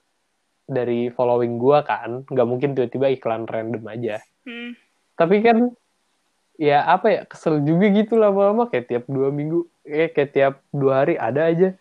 dari 0.69 1.09
following 1.09 1.57
gua 1.57 1.81
kan. 1.81 2.29
Nggak 2.29 2.49
mungkin 2.49 2.77
tiba-tiba 2.77 3.09
iklan 3.17 3.49
random 3.49 3.85
aja. 3.89 4.21
Hmm. 4.43 4.75
tapi 5.15 5.39
kan 5.39 5.71
ya 6.59 6.83
apa 6.83 7.07
ya 7.07 7.21
kesel 7.31 7.63
juga 7.63 7.89
gitu 7.95 8.21
lama-lama. 8.21 8.69
Kayak 8.69 8.87
tiap 8.91 9.05
dua 9.09 9.33
minggu 9.33 9.65
eh 9.87 10.13
kayak 10.13 10.31
tiap 10.35 10.55
dua 10.75 11.07
hari 11.07 11.15
ada 11.17 11.49
aja. 11.49 11.73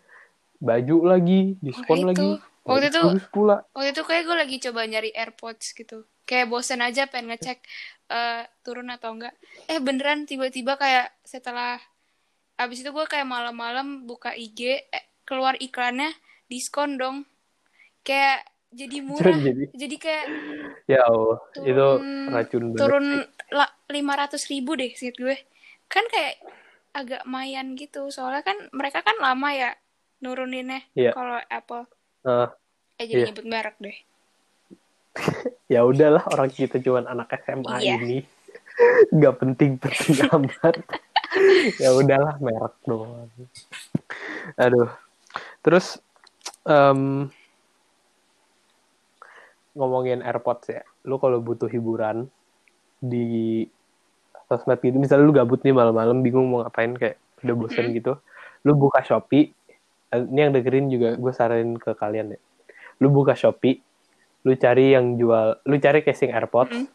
Baju 0.61 0.97
lagi 1.09 1.59
diskon 1.59 2.07
lagi. 2.07 2.37
waktu 2.61 2.93
itu 2.93 3.01
pula. 3.33 3.65
waktu 3.73 3.97
itu 3.97 4.05
kayak 4.05 4.23
gue 4.29 4.37
lagi 4.37 4.57
coba 4.61 4.85
nyari 4.85 5.09
AirPods 5.09 5.73
gitu. 5.73 6.05
Kayak 6.29 6.53
bosen 6.53 6.85
aja 6.85 7.09
pengen 7.09 7.33
ngecek 7.33 7.65
uh, 8.13 8.45
turun 8.61 8.93
atau 8.93 9.17
enggak. 9.17 9.33
Eh 9.65 9.81
beneran 9.81 10.29
tiba-tiba 10.29 10.77
kayak 10.77 11.09
setelah 11.25 11.81
abis 12.61 12.85
itu 12.85 12.93
gue 12.93 13.05
kayak 13.09 13.25
malam-malam 13.25 14.05
buka 14.05 14.37
IG 14.37 14.85
eh, 14.85 15.05
keluar 15.25 15.55
iklannya 15.57 16.11
diskon 16.51 16.99
dong. 16.99 17.17
Kayak 18.01 18.51
jadi 18.71 18.97
murah 19.07 19.35
jadi, 19.35 19.65
jadi 19.75 19.95
kayak 19.99 20.25
ya 20.87 21.03
Allah 21.03 21.39
turun, 21.51 21.67
itu 21.67 21.87
racun 22.31 22.63
banget 22.71 22.79
turun 22.79 23.05
lima 23.91 24.13
ratus 24.15 24.43
ribu 24.47 24.79
deh 24.79 24.91
sih 24.95 25.11
gue. 25.11 25.35
Kan 25.91 26.07
kayak 26.07 26.39
agak 26.91 27.23
mayan 27.23 27.75
gitu 27.79 28.11
soalnya 28.11 28.43
kan 28.43 28.57
mereka 28.75 28.99
kan 28.99 29.15
lama 29.19 29.49
ya 29.55 29.71
nuruninnya 30.23 30.83
yeah. 30.95 31.15
kalau 31.15 31.39
Apple. 31.47 31.83
Uh, 32.23 32.47
eh 32.99 33.05
jadi 33.07 33.19
yeah. 33.23 33.27
nyebut 33.31 33.47
merek 33.47 33.77
deh. 33.79 33.97
Ya 35.71 35.87
udahlah 35.87 36.27
orang 36.35 36.51
kita 36.51 36.83
cuman 36.83 37.07
anak 37.07 37.31
SMA 37.47 37.79
yeah. 37.79 37.95
ini. 37.95 38.27
Nggak 39.15 39.39
penting 39.39 39.79
penting 39.79 40.19
amat. 40.27 40.83
Ya 41.79 41.95
udahlah 41.95 42.35
merek 42.43 42.75
doang. 42.83 43.31
Aduh 44.59 44.91
Terus 45.61 46.01
um, 46.65 47.29
ngomongin 49.77 50.19
AirPods 50.25 50.67
ya, 50.67 50.83
lu 51.07 51.15
kalau 51.21 51.39
butuh 51.39 51.71
hiburan 51.71 52.27
di 52.99 53.65
sosmed 54.51 54.83
gitu, 54.83 54.99
misalnya 54.99 55.23
lu 55.23 55.33
gabut 55.33 55.63
nih 55.63 55.71
malam-malam 55.71 56.19
bingung 56.19 56.51
mau 56.51 56.65
ngapain 56.65 56.91
kayak 56.99 57.15
udah 57.41 57.55
bosen 57.55 57.87
mm. 57.89 57.93
gitu, 58.03 58.13
lu 58.67 58.75
buka 58.75 58.99
Shopee, 59.01 59.55
ini 60.11 60.39
yang 60.43 60.51
dengerin 60.51 60.91
juga 60.91 61.15
gue 61.15 61.31
saranin 61.31 61.79
ke 61.79 61.95
kalian 61.95 62.35
ya, 62.35 62.39
lu 62.99 63.07
buka 63.09 63.31
Shopee, 63.33 63.79
lu 64.43 64.53
cari 64.59 64.91
yang 64.91 65.15
jual, 65.15 65.63
lu 65.63 65.75
cari 65.79 66.03
casing 66.03 66.35
AirPods, 66.35 66.75
mm. 66.75 66.87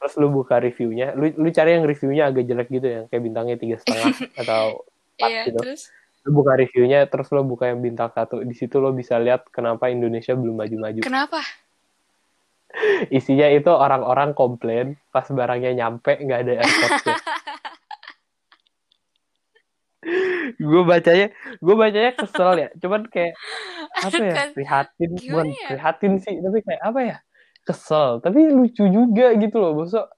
terus 0.00 0.14
lu 0.16 0.32
buka 0.32 0.58
reviewnya, 0.64 1.12
lu 1.12 1.28
lu 1.28 1.48
cari 1.52 1.76
yang 1.76 1.84
reviewnya 1.84 2.32
agak 2.32 2.48
jelek 2.48 2.68
gitu 2.72 2.88
ya, 2.88 3.00
kayak 3.12 3.22
bintangnya 3.22 3.56
tiga 3.60 3.76
setengah 3.78 4.16
atau 4.40 4.88
empat 5.20 5.28
yeah, 5.28 5.44
gitu. 5.44 5.60
Terus? 5.60 5.82
Lo 6.22 6.30
buka 6.30 6.54
reviewnya 6.54 7.10
terus 7.10 7.28
lo 7.34 7.42
buka 7.42 7.70
yang 7.70 7.82
bintang 7.82 8.10
satu. 8.14 8.42
Di 8.46 8.54
situ 8.54 8.78
lo 8.78 8.94
bisa 8.94 9.18
lihat 9.18 9.50
kenapa 9.50 9.90
Indonesia 9.90 10.34
belum 10.38 10.54
maju-maju. 10.54 11.00
Kenapa? 11.02 11.42
Isinya 13.16 13.50
itu 13.50 13.68
orang-orang 13.68 14.32
komplain 14.32 14.96
pas 15.10 15.26
barangnya 15.26 15.74
nyampe 15.74 16.16
nggak 16.22 16.40
ada 16.46 16.52
airportnya. 16.62 17.16
Gue 20.58 20.82
bacanya 20.82 21.30
gue 21.62 21.74
bacanya 21.78 22.10
kesel 22.18 22.50
ya. 22.58 22.68
Cuman 22.78 23.06
kayak 23.06 23.38
apa 24.02 24.18
ya 24.18 24.34
prihatin. 24.50 25.10
Bukan 25.14 25.46
ya? 25.54 25.68
prihatin 25.74 26.12
sih 26.18 26.34
tapi 26.42 26.58
kayak 26.62 26.82
apa 26.82 27.00
ya? 27.02 27.16
Kesel. 27.62 28.18
Tapi 28.18 28.50
lucu 28.50 28.82
juga 28.90 29.30
gitu 29.38 29.62
loh 29.62 29.78
bosok 29.78 30.10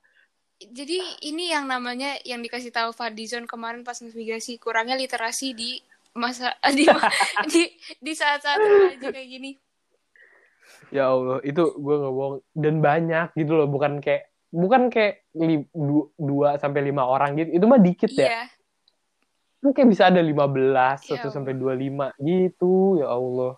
jadi 0.73 1.03
ini 1.27 1.51
yang 1.53 1.67
namanya 1.67 2.17
yang 2.23 2.41
dikasih 2.41 2.71
tahu 2.71 2.95
Fadizon 2.95 3.45
kemarin 3.45 3.83
pas 3.83 3.99
navigasi 4.01 4.57
kurangnya 4.57 4.95
literasi 4.97 5.53
di 5.53 5.83
masa 6.15 6.55
di 6.79 6.87
di, 7.53 7.63
di 8.01 8.13
saat-saat 8.15 8.59
remaja 8.59 9.09
kayak 9.11 9.29
gini. 9.29 9.53
Ya 10.95 11.11
Allah 11.11 11.43
itu 11.43 11.75
gue 11.75 11.97
ngomong 11.99 12.33
dan 12.55 12.79
banyak 12.79 13.35
gitu 13.35 13.59
loh 13.59 13.67
bukan 13.67 13.99
kayak 13.99 14.31
bukan 14.55 14.87
kayak 14.87 15.27
li, 15.35 15.67
du, 15.75 16.15
dua 16.15 16.57
sampai 16.63 16.87
lima 16.87 17.03
orang 17.05 17.35
gitu. 17.35 17.51
Itu 17.59 17.65
mah 17.67 17.83
dikit 17.83 18.15
ya. 18.15 18.31
Yeah. 18.31 18.47
kan 19.65 19.73
kayak 19.73 19.91
bisa 19.97 20.13
ada 20.13 20.21
lima 20.21 20.45
belas 20.45 21.09
ya 21.09 21.17
satu 21.17 21.33
sampai 21.33 21.57
dua 21.57 21.73
lima 21.73 22.13
gitu 22.21 23.01
ya 23.01 23.09
Allah. 23.11 23.57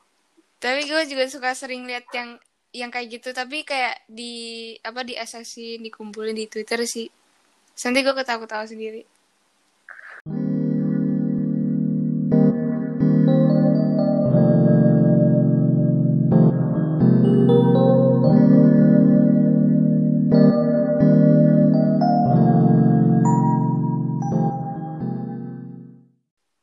Tapi 0.62 0.86
gue 0.86 1.02
juga 1.10 1.26
suka 1.26 1.50
sering 1.52 1.82
lihat 1.84 2.06
yang 2.14 2.38
yang 2.70 2.90
kayak 2.94 3.20
gitu. 3.20 3.34
Tapi 3.34 3.66
kayak 3.66 4.06
di 4.06 4.72
apa 4.86 5.02
di 5.02 5.18
asasi 5.18 5.82
dikumpulin 5.82 6.38
di 6.38 6.46
Twitter 6.46 6.78
sih. 6.86 7.10
Nanti 7.84 7.98
gue 8.06 8.14
ketawa-ketawa 8.14 8.64
sendiri 8.64 9.15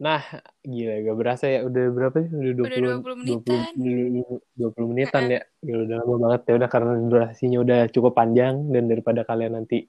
Nah, 0.04 0.20
gila 0.68 1.00
gak 1.00 1.16
berasa 1.16 1.46
ya 1.48 1.64
udah 1.64 1.86
berapa 1.96 2.16
sih? 2.28 2.32
Udah 2.36 2.52
20 2.60 2.68
udah 2.68 2.96
20 3.00 3.20
menitan. 3.24 3.72
20, 3.80 4.76
20 4.76 4.92
menitan 4.92 5.24
ya. 5.32 5.42
Gila 5.64 5.80
udah 5.88 5.98
lama 6.04 6.16
banget 6.28 6.42
ya 6.44 6.54
udah 6.60 6.70
karena 6.70 6.92
durasinya 7.08 7.58
udah 7.64 7.80
cukup 7.88 8.12
panjang 8.12 8.68
dan 8.76 8.92
daripada 8.92 9.24
kalian 9.24 9.56
nanti 9.56 9.88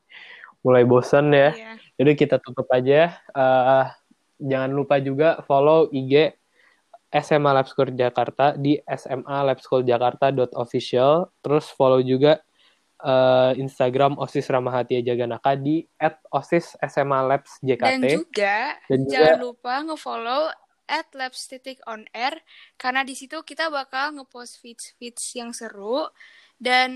mulai 0.62 0.86
bosan 0.86 1.34
ya. 1.34 1.50
Iya. 1.50 1.72
Jadi 1.98 2.10
kita 2.14 2.38
tutup 2.38 2.70
aja. 2.70 3.10
Uh, 3.34 3.90
jangan 4.38 4.70
lupa 4.70 5.02
juga 5.02 5.42
follow 5.50 5.90
IG 5.90 6.30
SMA 7.10 7.50
Lab 7.50 7.66
School 7.66 7.90
Jakarta 7.98 8.54
di 8.54 8.78
SMA 8.86 9.38
Lab 9.50 9.58
School 9.58 9.82
Jakarta.official. 9.82 11.34
Terus 11.42 11.74
follow 11.74 11.98
juga 12.06 12.38
uh, 13.04 13.52
Instagram 13.54 14.16
OSIS 14.16 14.48
Ramahati 14.48 15.04
Jaganaka 15.04 15.54
di 15.54 15.84
at 16.00 16.18
OSIS 16.32 16.74
SMA 16.80 17.20
Labs 17.28 17.60
JKT. 17.60 17.84
Dan 17.84 18.02
juga, 18.08 18.56
Dan 18.88 18.98
juga 19.04 19.12
jangan 19.12 19.38
lupa 19.44 19.74
ngefollow 19.84 20.42
at 20.84 21.08
labs 21.16 21.48
titik 21.48 21.80
on 21.88 22.04
air 22.12 22.36
karena 22.76 23.00
di 23.08 23.16
situ 23.16 23.40
kita 23.40 23.72
bakal 23.72 24.20
ngepost 24.20 24.60
feeds 24.60 24.92
feeds 25.00 25.32
yang 25.32 25.56
seru 25.56 26.04
dan 26.60 26.92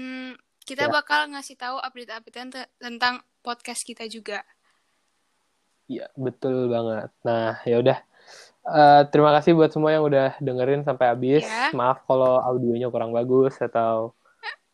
kita 0.68 0.88
ya. 0.88 0.92
bakal 0.92 1.33
ngasih 1.33 1.57
tahu 1.57 1.81
update-update 1.81 2.68
tentang 2.77 3.25
podcast 3.40 3.81
kita 3.88 4.05
juga. 4.05 4.44
Iya 5.88 6.12
betul 6.21 6.68
banget. 6.68 7.09
Nah 7.25 7.64
ya 7.64 7.81
udah 7.81 7.99
uh, 8.68 9.03
terima 9.09 9.33
kasih 9.40 9.57
buat 9.57 9.73
semua 9.73 9.97
yang 9.97 10.05
udah 10.05 10.37
dengerin 10.37 10.85
sampai 10.85 11.09
habis. 11.09 11.49
Yeah. 11.49 11.73
Maaf 11.73 12.05
kalau 12.05 12.44
audionya 12.44 12.92
kurang 12.92 13.16
bagus 13.16 13.57
atau 13.57 14.12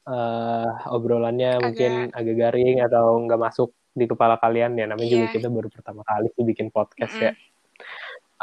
uh, 0.09 0.69
obrolannya 0.93 1.59
agak... 1.59 1.65
mungkin 1.65 1.93
agak 2.13 2.37
garing 2.37 2.77
atau 2.85 3.21
nggak 3.25 3.41
masuk 3.41 3.71
di 3.95 4.05
kepala 4.09 4.37
kalian 4.41 4.77
ya. 4.77 4.87
Namanya 4.89 5.09
yeah. 5.09 5.15
juga 5.25 5.29
kita 5.37 5.49
baru 5.49 5.69
pertama 5.71 6.01
kali 6.05 6.29
sih 6.35 6.45
bikin 6.45 6.69
podcast 6.73 7.15
mm 7.15 7.21
-hmm. 7.21 7.27
ya. 7.29 7.33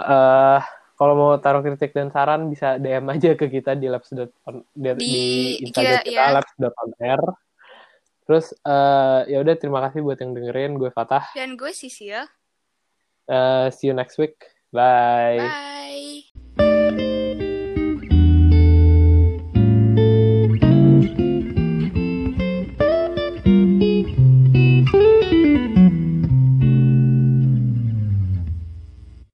Uh, 0.01 0.59
kalau 1.01 1.13
mau 1.17 1.33
taruh 1.41 1.65
kritik 1.65 1.97
dan 1.97 2.13
saran 2.13 2.45
bisa 2.45 2.77
DM 2.77 3.09
aja 3.09 3.33
ke 3.33 3.49
kita 3.49 3.73
di 3.73 3.89
labs 3.89 4.13
di, 4.13 4.21
di, 5.01 5.15
Instagram 5.65 5.97
kita, 5.97 6.05
kita 6.05 6.21
ya. 6.21 6.29
labs.onair. 6.37 7.21
Terus 8.29 8.53
uh, 8.61 9.25
ya 9.25 9.41
udah 9.41 9.55
terima 9.57 9.81
kasih 9.89 10.05
buat 10.05 10.21
yang 10.21 10.37
dengerin. 10.37 10.77
Gue 10.77 10.93
Fatah. 10.93 11.25
Dan 11.33 11.57
gue 11.57 11.73
Sisil. 11.73 12.29
Uh, 13.25 13.73
see 13.73 13.89
you 13.89 13.97
next 13.97 14.21
week. 14.21 14.37
Bye. 14.69 15.41
Bye. 15.41 16.10